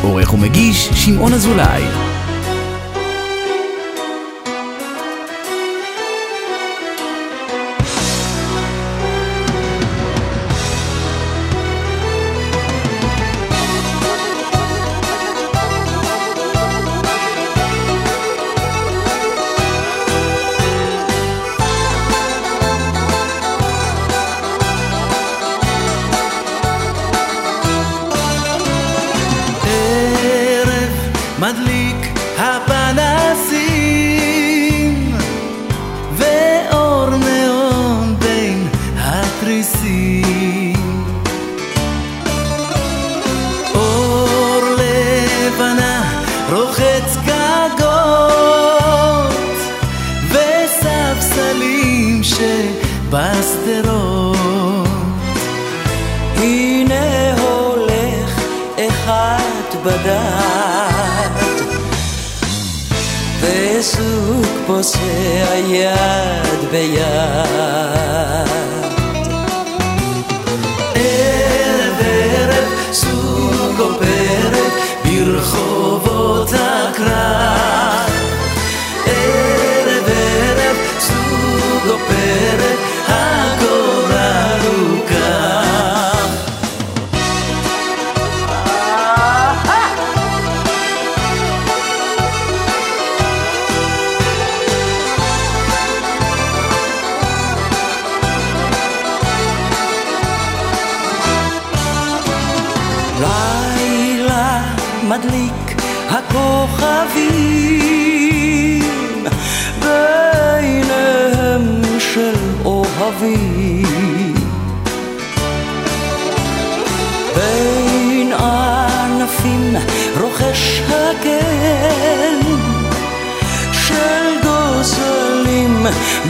עורך 0.03 0.35
ומגיש 0.35 0.89
שמעון 0.95 1.33
אזולאי. 1.33 2.14
וזוג 64.75 64.95
פוסע 64.95 65.55
יד 65.55 66.71
ביד 66.71 67.84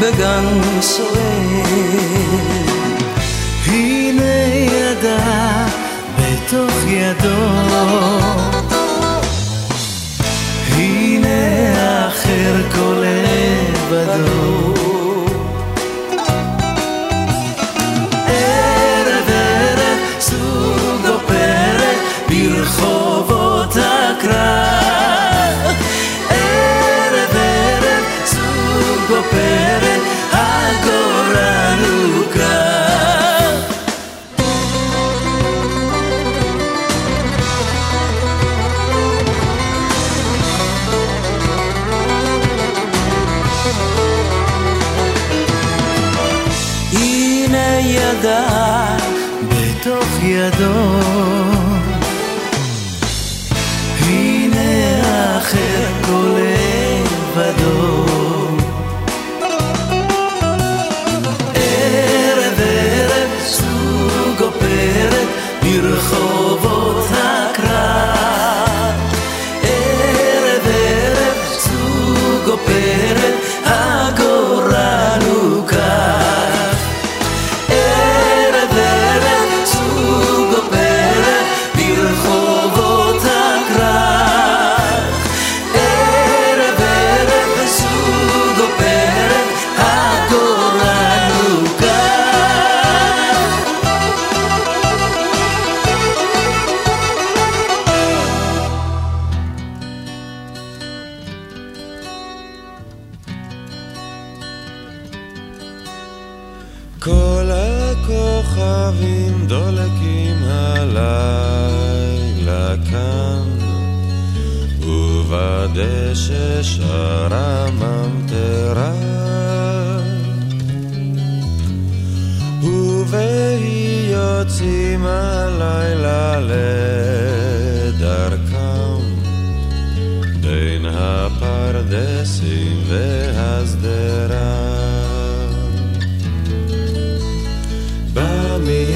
בגן 0.01 0.61
סואן 0.81 1.63
הנה 3.67 4.45
ידה 4.73 5.67
בתוך 6.19 6.75
ידו 6.87 8.54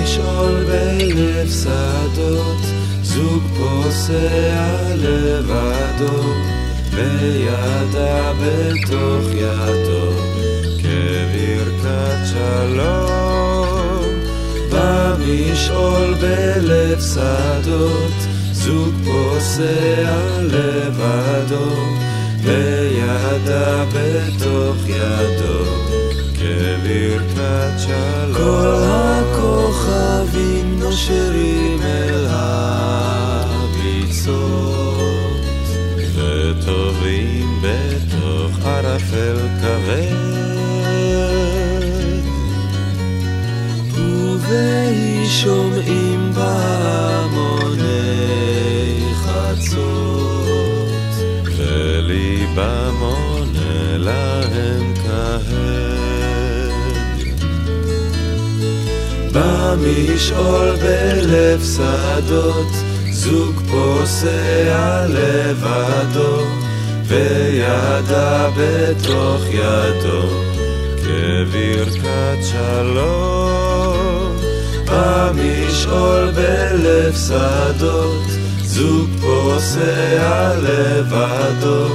במשעול 0.09 0.65
בלב 0.65 1.49
שדות 1.51 2.63
זוג 3.03 3.43
פוסע 3.57 4.95
לבדו 4.95 6.23
וידה 6.91 8.33
בתוך 8.33 9.29
ידו 9.35 10.13
כברכת 10.79 12.19
שלום. 12.33 14.05
במשעול 14.73 16.15
בלב 16.21 17.01
שדות 17.01 18.13
זוג 18.53 18.95
פוסע 19.05 20.41
לבדו 20.41 21.75
וידה 22.43 23.85
בתוך 23.93 24.77
ידו 24.89 25.88
כברכת 26.49 27.79
שלום. 27.79 28.35
כל 28.35 28.83
הכוכבים 28.85 30.67
נושרים 30.81 31.83
אל 31.83 32.27
הביצות 32.31 34.09
וטובעים 36.15 37.63
בתוך 37.63 38.67
ערפל 38.67 39.37
כבד 39.61 40.29
ובהי 43.99 45.27
שומעים 45.29 46.33
בהמוני 46.35 47.89
חצות 49.15 50.89
וליבם 51.57 52.97
עונה 53.01 53.99
במשעול 59.79 60.77
בלב 60.77 61.63
שדות 61.65 62.73
זוג 63.11 63.63
פוסע 63.71 65.07
לבדו 65.09 66.43
וידה 67.07 68.49
בתוך 68.57 69.43
ידו 69.51 70.23
כברכת 70.97 72.39
שלום. 72.43 74.37
במשעול 74.87 76.31
בלב 76.31 77.15
שדות 77.27 78.27
זוג 78.63 79.11
פוסע 79.21 80.53
לבדו 80.63 81.89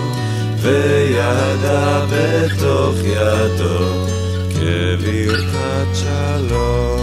וידה 0.61 2.05
בתוך 2.09 2.95
ידו 3.03 4.05
כברכת 4.49 5.87
שלום 5.93 7.02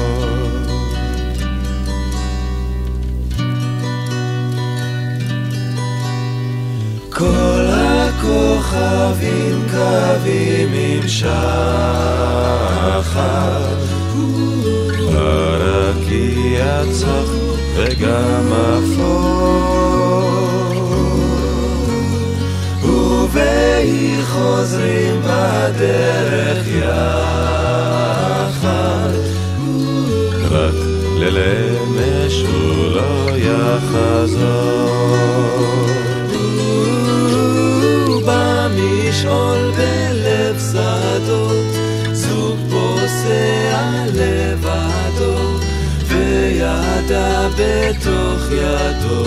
כל 7.21 7.67
הכוכבים 7.71 9.57
קווים 9.71 10.69
עם 10.73 11.09
שחר. 11.09 11.31
הרקיע 15.15 16.83
צח 16.93 17.31
וגם 17.77 18.53
אפור. 18.53 20.01
ובהי 22.85 24.23
חוזרים 24.23 25.21
בדרך 25.25 26.67
יחד 26.67 27.30
בתוך 47.91 48.43
ידו 48.53 49.25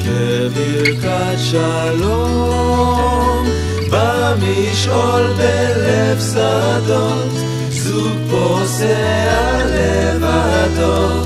כברכת 0.00 1.38
שלום. 1.50 3.46
במשעול 3.90 5.26
בלב 5.36 6.20
שדות 6.32 7.32
זוג 7.70 8.12
פוסע 8.30 9.58
לבדו 9.64 11.24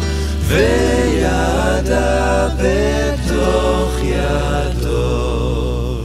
וידה 0.49 2.49
בתוך 2.59 3.93
ידו. 4.03 5.97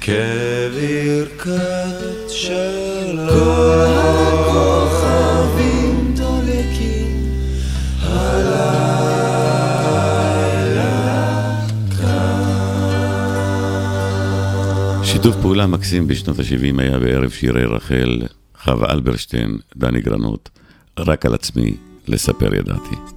כברכת 0.00 1.50
שלום 2.28 3.83
שיתוף 15.44 15.52
פעולה 15.52 15.66
מקסים 15.66 16.06
בשנות 16.06 16.38
ה-70 16.38 16.82
היה 16.82 16.98
בערב 16.98 17.30
שירי 17.30 17.64
רחל, 17.64 18.22
חווה 18.62 18.92
אלברשטיין, 18.92 19.58
דני 19.76 20.00
גרנות, 20.00 20.50
רק 20.98 21.26
על 21.26 21.34
עצמי 21.34 21.76
לספר 22.08 22.54
ידעתי. 22.54 23.13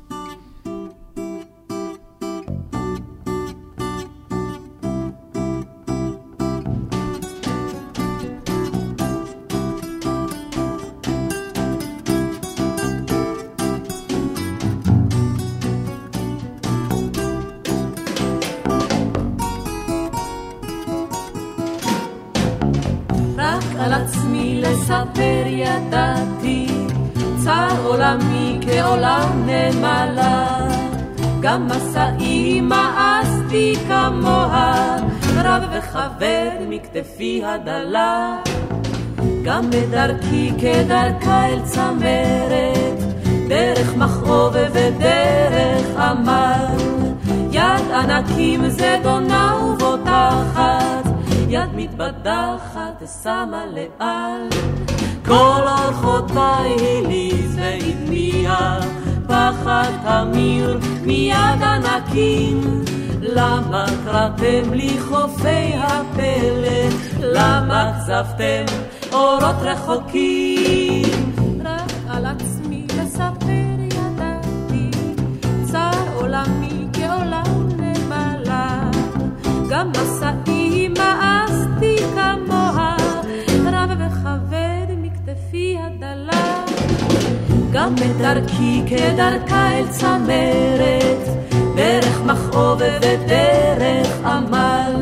הדלה. 37.61 38.37
גם 39.43 39.69
בדרכי 39.69 40.51
כדרכה 40.57 41.47
אל 41.47 41.59
צמרת, 41.63 43.03
דרך 43.47 43.95
מכאוב 43.95 44.53
ודרך 44.73 45.99
עמל. 45.99 46.65
יד 47.51 47.91
ענקים 47.93 48.69
זדונה 48.69 49.55
ובוטחת, 49.63 51.05
יד 51.49 51.69
מתבדחת 51.75 53.03
שמה 53.23 53.63
לאל. 53.65 54.49
כל 55.25 55.61
אורחותיי 55.67 56.75
הליז 57.05 57.57
והדמיע, 57.59 58.79
פחד 59.27 59.91
תמיר 60.03 60.79
מיד 61.05 61.61
ענקים. 61.61 62.61
למה 63.35 63.85
קראתם 64.05 64.73
לי 64.73 64.97
חופי 64.99 65.73
הפלא? 65.77 66.89
למה 67.19 67.91
כזבתם 67.97 68.65
אורות 69.13 69.55
רחוקים? 69.61 71.33
רק 71.65 71.91
על 72.09 72.25
עצמי 72.25 72.87
לספר 72.97 73.77
ידעתי, 73.83 74.91
צר 75.71 75.91
עולמי 76.15 76.87
כעולם 76.93 77.69
נמלה. 77.77 78.91
גם 79.69 79.91
מסעי 79.91 80.87
מאסתי 80.87 81.95
כמוה, 82.15 82.95
רב 83.65 83.89
וכבד 83.99 84.87
מכתפי 84.97 85.77
הדלה. 85.81 86.63
גם 87.71 87.95
בדרכי 87.95 88.81
כדרכה 88.89 89.71
אל 89.73 89.87
צמרת, 89.87 91.46
דרך 92.17 92.25
מכאוב 92.25 92.81
ודרך 93.01 94.25
עמל. 94.25 94.95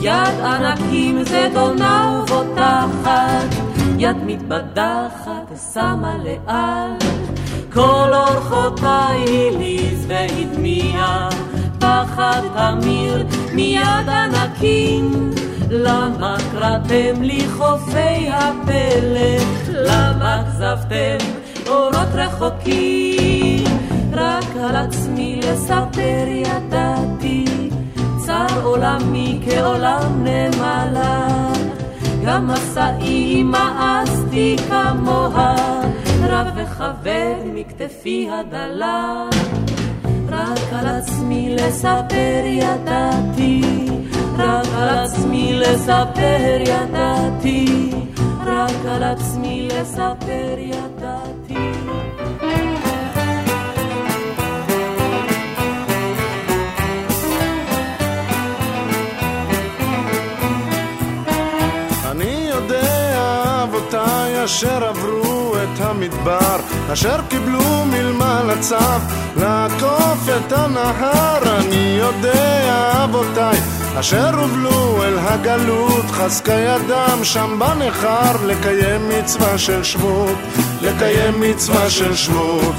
יד 0.00 0.40
ענקים 0.44 1.24
זדונה 1.24 2.20
ובוטחת, 2.22 3.54
יד 3.98 4.16
מתבדחת 4.26 5.52
שמה 5.72 6.14
לאל. 6.24 7.10
כל 7.72 8.10
אורחותיי 8.12 9.24
הליז 9.48 10.06
והדמיע, 10.08 11.28
פחד 11.78 12.42
תמיר 12.54 13.26
מיד 13.52 14.08
ענקים. 14.08 15.30
למה 15.70 16.36
קראתם 16.52 17.22
לי 17.22 17.46
חופי 17.56 18.28
הפלא? 18.28 19.44
למה 19.68 20.42
כזבתם 20.46 21.26
אורות 21.68 22.08
רחוקים? 22.14 23.61
רק 24.12 24.56
על 24.60 24.76
עצמי 24.76 25.40
לספר 25.42 26.24
ידעתי, 26.28 27.44
צר 28.26 28.64
עולמי 28.64 29.40
כעולם 29.44 30.24
נמלה. 30.24 31.28
גם 32.26 32.48
מסעי 32.48 33.42
מאסתי 33.42 34.56
כמוה, 34.68 35.54
רב 36.22 36.46
וכבד 36.56 37.34
מכתפי 37.54 38.28
הדלה. 38.30 39.28
רק 40.28 40.72
על 40.72 40.86
עצמי 40.86 41.56
לספר 41.56 42.42
ידעתי, 42.44 43.62
רק 44.38 44.66
על 44.76 44.88
עצמי 44.88 45.52
לספר 45.52 46.60
ידעתי, 46.60 47.90
רק 48.46 48.86
על 48.88 49.02
עצמי 49.02 49.68
לספר 49.68 50.54
ידעתי. 50.58 51.81
אבותיי 63.94 64.44
אשר 64.44 64.84
עברו 64.84 65.54
את 65.54 65.80
המדבר, 65.80 66.56
אשר 66.92 67.20
קיבלו 67.28 67.84
מלמל 67.84 68.50
הצו 68.50 68.76
לעקוף 69.36 70.28
את 70.36 70.52
הנהר. 70.52 71.56
אני 71.58 71.98
יודע 71.98 73.04
אבותיי 73.04 73.58
אשר 74.00 74.34
הובלו 74.40 75.04
אל 75.04 75.18
הגלות, 75.18 76.04
חזקה 76.10 76.52
ידם 76.52 77.18
שם 77.22 77.58
בנכר 77.58 78.46
לקיים 78.46 79.08
מצווה 79.08 79.58
של 79.58 79.84
שבות, 79.84 80.38
לקיים 80.82 81.40
מצווה 81.40 81.90
של 81.90 82.16
שבות. 82.16 82.74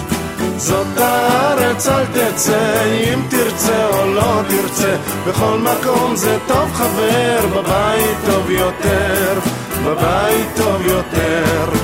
זאת 0.58 0.98
הארץ 0.98 1.88
אל 1.88 2.06
תצא, 2.06 2.84
אם 2.84 3.20
תרצה 3.30 3.88
או 3.88 4.06
לא 4.14 4.42
תרצה, 4.48 4.96
בכל 5.28 5.58
מקום 5.58 6.16
זה 6.16 6.38
טוב 6.48 6.74
חבר, 6.74 7.40
בבית 7.56 8.18
טוב 8.26 8.50
יותר, 8.50 9.40
בבית 9.86 10.48
טוב 10.56 10.82
יותר. 10.82 11.84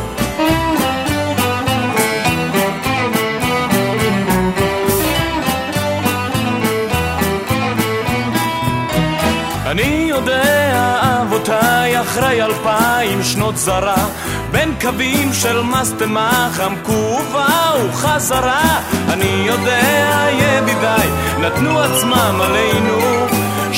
אני 9.65 10.05
יודע, 10.09 10.99
אבותיי 11.21 12.01
אחרי 12.01 12.43
אלפיים 12.43 13.23
שנות 13.23 13.57
זרה, 13.57 14.07
בין 14.51 14.73
קווים 14.81 15.33
של 15.33 15.61
משטמה 15.61 16.49
חמקו 16.53 16.91
ובאו 16.91 17.93
חזרה. 17.93 18.79
אני 19.09 19.43
יודע, 19.47 20.27
ידידיי, 20.31 21.09
נתנו 21.39 21.79
עצמם 21.79 22.41
עלינו, 22.41 22.99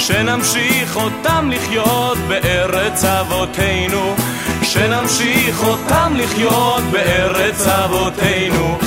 שנמשיך 0.01 0.95
אותם 0.95 1.49
לחיות 1.51 2.17
בארץ 2.27 3.03
אבותינו, 3.05 4.15
שנמשיך 4.63 5.63
אותם 5.63 6.13
לחיות 6.15 6.83
בארץ 6.91 7.67
אבותינו. 7.67 8.77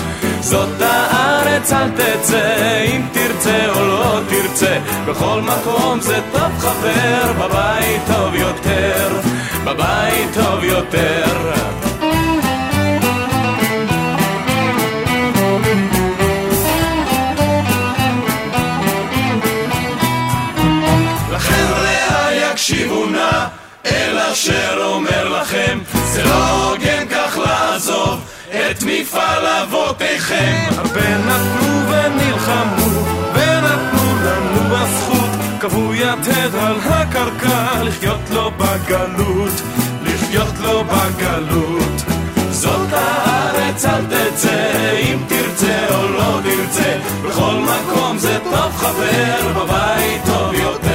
זאת 0.41 0.81
הארץ 0.81 1.73
אל 1.73 1.91
תצא, 1.91 2.85
אם 2.95 3.03
תרצה 3.13 3.67
או 3.69 3.87
לא 3.87 4.21
תרצה, 4.29 4.79
בכל 5.07 5.41
מקום 5.41 6.01
זה 6.01 6.21
טוב 6.33 6.59
חבר, 6.59 7.33
בבית 7.39 8.01
טוב 8.07 8.35
יותר, 8.35 9.21
בבית 9.65 10.29
טוב 10.35 10.65
יותר. 10.65 11.84
זה 26.15 26.25
לא 26.25 26.71
הוגן 26.71 27.07
כך 27.11 27.39
לעזוב 27.39 28.21
את 28.51 28.83
מפעל 28.87 29.47
אבותיכם. 29.47 30.69
הרבה 30.77 31.19
נתנו 31.19 31.89
ונלחמו, 31.89 32.87
ונתנו 33.35 34.17
לנו 34.25 34.77
הזכות 34.77 35.31
כבוי 35.61 35.99
יתד 35.99 36.55
על 36.55 36.77
הקרקע, 36.85 37.83
לחיות 37.83 38.31
לו 38.31 38.51
בגלות, 38.51 39.53
לחיות 40.03 40.55
לו 40.61 40.85
בגלות. 40.85 42.03
זאת 42.51 42.93
הארץ 42.93 43.85
אל 43.85 44.05
תצא, 44.07 44.97
אם 45.01 45.19
תרצה 45.29 45.87
או 45.91 46.09
לא 46.09 46.41
תרצה, 46.43 46.99
בכל 47.25 47.55
מקום 47.55 48.19
זה 48.19 48.39
טוב 48.45 48.73
חבר, 48.77 49.53
בבית 49.57 50.23
טוב 50.27 50.55
יותר, 50.55 50.94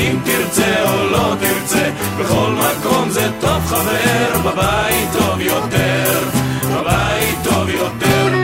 אם 0.00 0.16
תרצה 0.24 0.90
או 0.90 1.06
לא 1.06 1.34
תרצה, 1.40 1.90
בכל 2.20 2.50
מקום 2.50 3.10
זה 3.10 3.30
טוב 3.40 3.66
חבר, 3.66 4.38
בבית 4.44 5.08
טוב 5.12 5.40
יותר, 5.40 6.20
בבית 6.64 7.38
טוב 7.44 7.68
יותר. 7.68 8.34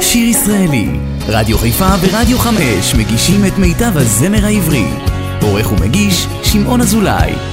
שיר 0.00 0.28
ישראלי, 0.28 0.88
רדיו 1.28 1.58
חיפה 1.58 1.88
ורדיו 2.00 2.38
חמש 2.38 2.94
מגישים 2.94 3.44
את 3.46 3.58
מיטב 3.58 3.96
הזמר 3.96 4.44
העברי. 4.44 4.86
עורך 5.42 5.72
ומגיש, 5.72 6.26
שמעון 6.42 6.80
אזולאי. 6.80 7.47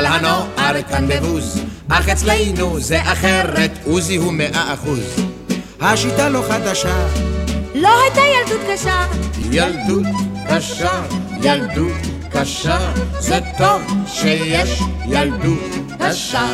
על 0.00 0.06
הנוער 0.06 0.82
כאן 0.88 1.08
בבוז, 1.08 1.60
אך 1.88 2.08
אצלנו 2.08 2.80
זה 2.80 3.02
אחרת, 3.02 3.70
עוזי 3.84 4.16
הוא 4.16 4.32
מאה 4.32 4.74
אחוז. 4.74 5.00
השיטה 5.80 6.28
לא 6.28 6.42
חדשה, 6.48 7.06
לא 7.74 7.88
הייתה 8.02 8.20
ילדות 8.20 8.60
קשה. 8.72 9.06
ילדות 9.50 10.06
קשה, 10.50 11.02
ילדות 11.42 11.92
קשה, 12.32 12.78
זה 13.18 13.38
טוב 13.58 13.82
שיש 14.06 14.80
ילדות 15.06 15.70
קשה. 15.98 16.46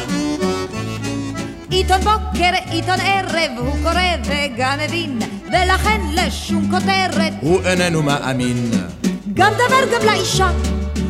עיתון 1.70 2.01
בוקר, 2.01 2.51
עיתון 2.70 3.01
ערב, 3.01 3.51
הוא 3.59 3.72
קורא 3.82 4.01
וגם 4.24 4.78
מבין, 4.86 5.18
ולכן 5.49 6.01
לשום 6.14 6.70
כותרת 6.70 7.32
הוא 7.40 7.61
איננו 7.64 8.03
מאמין. 8.03 8.70
גם 9.34 9.53
דבר 9.53 9.94
גם 9.94 10.07
לאישה. 10.07 10.51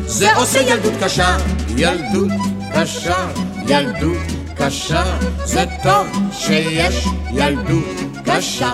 זה 0.05 0.35
עושה 0.35 0.61
ילדות 0.61 0.93
קשה, 1.03 1.37
ילדות 1.77 2.31
קשה, 2.73 3.27
ילדות 3.67 4.17
קשה, 4.55 5.03
זה 5.45 5.63
טוב 5.83 6.07
שיש 6.31 7.05
ילדות 7.33 7.97
קשה. 8.25 8.71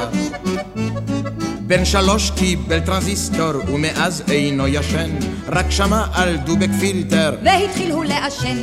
בן 1.59 1.85
שלוש 1.85 2.31
קיבל 2.31 2.79
טרנזיסטור 2.79 3.53
ומאז 3.73 4.23
אינו 4.31 4.67
ישן, 4.67 5.09
רק 5.49 5.65
שמע 5.69 6.05
על 6.13 6.37
דובק 6.37 6.69
פילטר 6.79 7.35
והתחיל 7.43 7.91
הוא 7.91 8.05
לעשן 8.05 8.57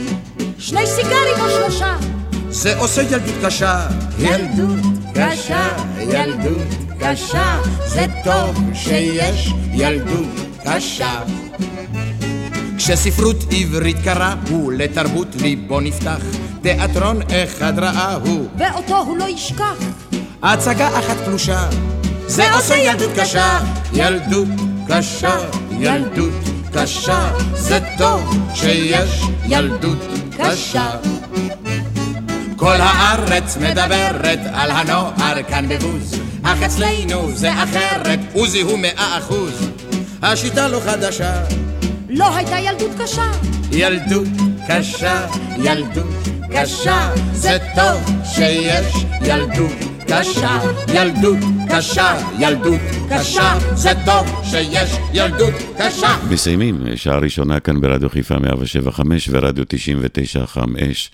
שני 0.59 0.87
סיגרים 0.87 1.41
או 1.41 1.51
שלושה. 1.51 1.97
זה 2.49 2.79
עושה 2.79 3.03
ילדות 3.03 3.35
קשה, 3.45 3.87
ילדות 4.19 4.81
קשה, 5.15 5.69
ילדות 6.01 6.69
קשה, 7.01 7.61
זה 7.87 8.07
טוב 8.25 8.61
שיש 8.75 9.53
ילדות 9.73 10.29
קשה. 10.65 11.21
כשספרות 12.81 13.37
עברית 13.51 13.97
קראו, 14.05 14.71
לתרבות 14.71 15.29
ליבו 15.41 15.81
נפתח, 15.81 16.21
תיאטרון 16.63 17.21
אחד 17.31 17.79
ראה 17.79 18.15
הוא, 18.15 18.49
ואותו 18.59 18.97
הוא 18.97 19.17
לא 19.17 19.25
ישכח. 19.29 19.75
הצגה 20.43 20.99
אחת 20.99 21.17
קלושה, 21.25 21.69
זה 22.27 22.55
עושה 22.55 22.77
ילדות 22.77 23.11
קשה, 23.17 23.59
ילדות 23.93 24.49
קשה, 24.89 25.37
ילדות 25.79 26.33
קשה, 26.73 27.31
זה 27.55 27.79
טוב 27.99 28.35
שיש 28.55 29.23
ילדות 29.47 29.99
קשה. 30.39 30.91
כל 32.57 32.77
הארץ 32.79 33.57
מדברת 33.57 34.41
על 34.53 34.71
הנוער 34.71 35.43
כאן 35.49 35.69
בבוז, 35.69 36.15
אך 36.43 36.63
אצלנו 36.63 37.33
זה 37.35 37.63
אחרת, 37.63 38.19
עוזי 38.33 38.61
הוא 38.61 38.79
מאה 38.79 39.19
אחוז. 39.19 39.71
השיטה 40.23 40.69
לא 40.69 40.81
חדשה, 40.81 41.33
לא 42.13 42.37
הייתה 42.37 42.59
ילדות 42.59 42.91
קשה. 43.03 43.31
ילדות 43.73 44.29
קשה, 44.69 45.27
ילדות 45.59 46.07
קשה, 46.55 47.11
זה 47.33 47.59
טוב 47.75 48.25
שיש 48.35 48.95
ילדות 49.23 49.73
קשה, 50.09 50.61
ילדות 50.95 51.39
קשה, 51.71 52.19
ילדות 52.41 52.81
קשה, 53.11 53.59
זה 53.75 53.91
טוב 54.05 54.45
שיש 54.45 54.91
ילדות 55.15 55.55
קשה. 55.79 56.17
מסיימים, 56.31 56.97
שעה 56.97 57.19
ראשונה 57.19 57.61
כאן 57.61 57.81
ברדיו 57.81 58.09
חיפה 58.09 58.39
175 58.39 59.29
ורדיו 59.33 59.65
99 59.69 60.47
חם 60.47 60.77
אש. 60.77 61.11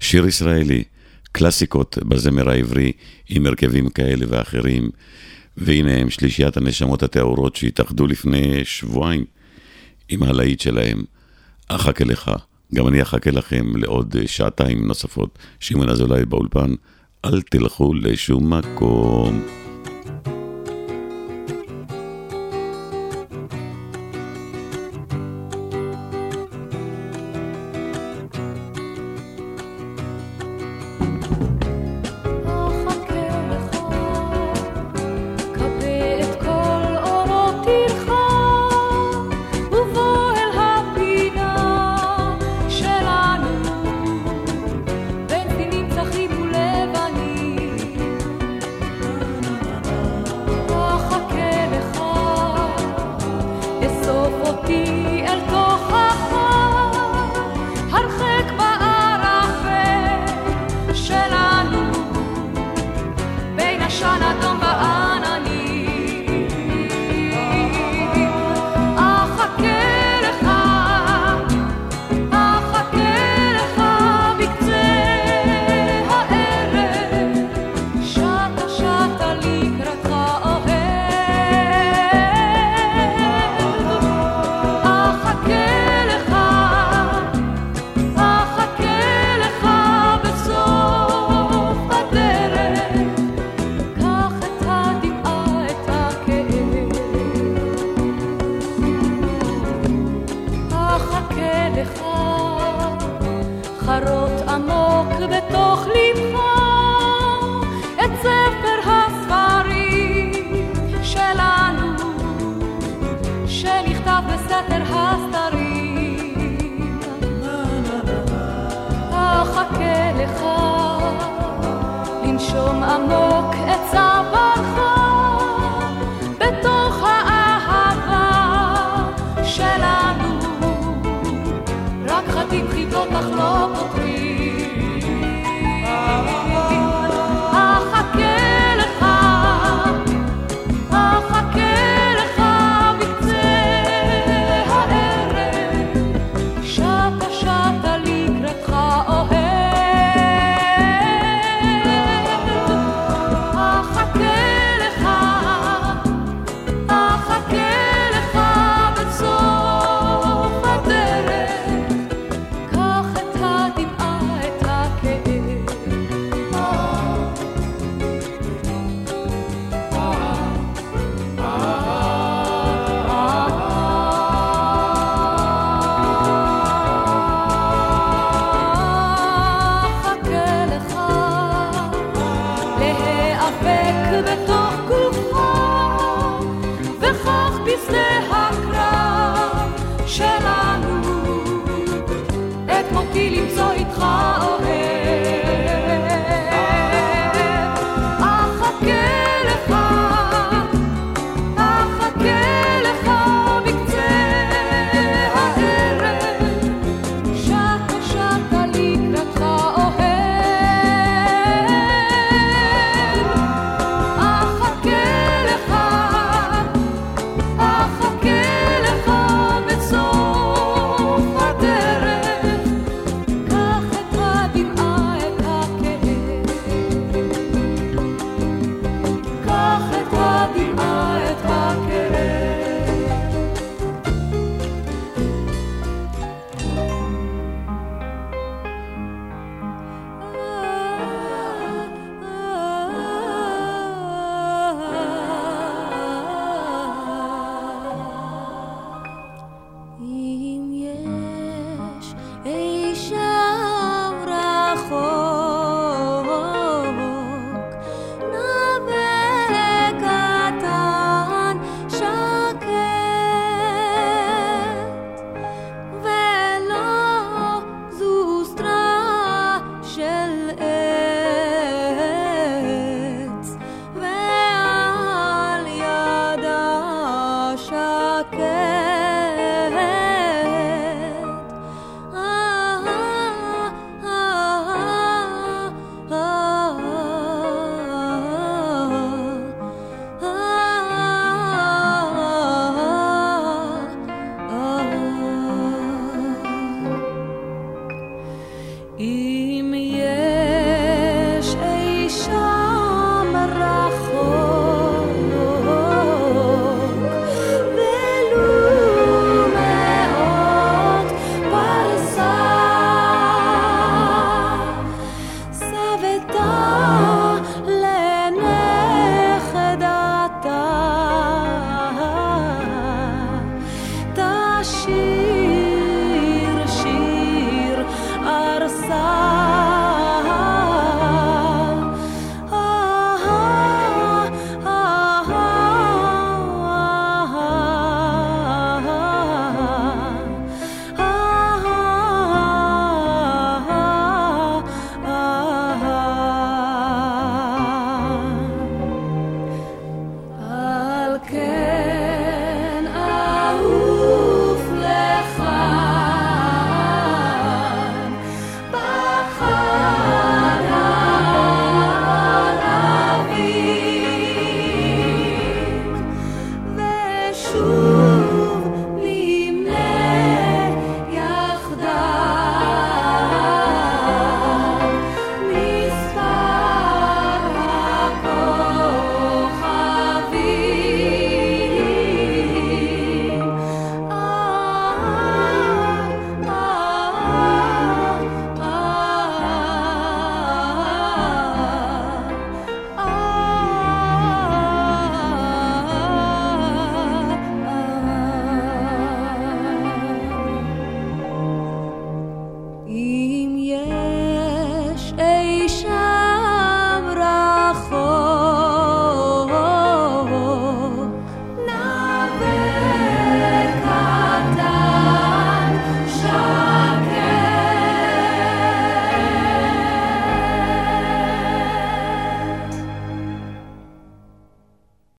שיר 0.00 0.26
ישראלי, 0.26 0.84
קלאסיקות 1.32 1.98
בזמר 2.02 2.50
העברי 2.50 2.92
עם 3.28 3.46
הרכבים 3.46 3.88
כאלה 3.88 4.26
ואחרים. 4.28 4.90
והנה 5.56 5.96
הם 5.96 6.10
שלישיית 6.10 6.56
הנשמות 6.56 7.02
הטהורות 7.02 7.56
שהתאחדו 7.56 8.06
לפני 8.06 8.60
שבועיים 8.64 9.24
עם 10.08 10.22
הלהיט 10.22 10.60
שלהם. 10.60 11.02
אחכה 11.68 12.04
לך, 12.04 12.30
גם 12.74 12.88
אני 12.88 13.02
אחכה 13.02 13.30
לכם 13.30 13.76
לעוד 13.76 14.16
שעתיים 14.26 14.86
נוספות. 14.86 15.38
שמעון 15.60 15.88
אזולאי 15.88 16.24
באולפן, 16.24 16.74
אל 17.24 17.42
תלכו 17.42 17.94
לשום 17.94 18.52
מקום. 18.52 19.63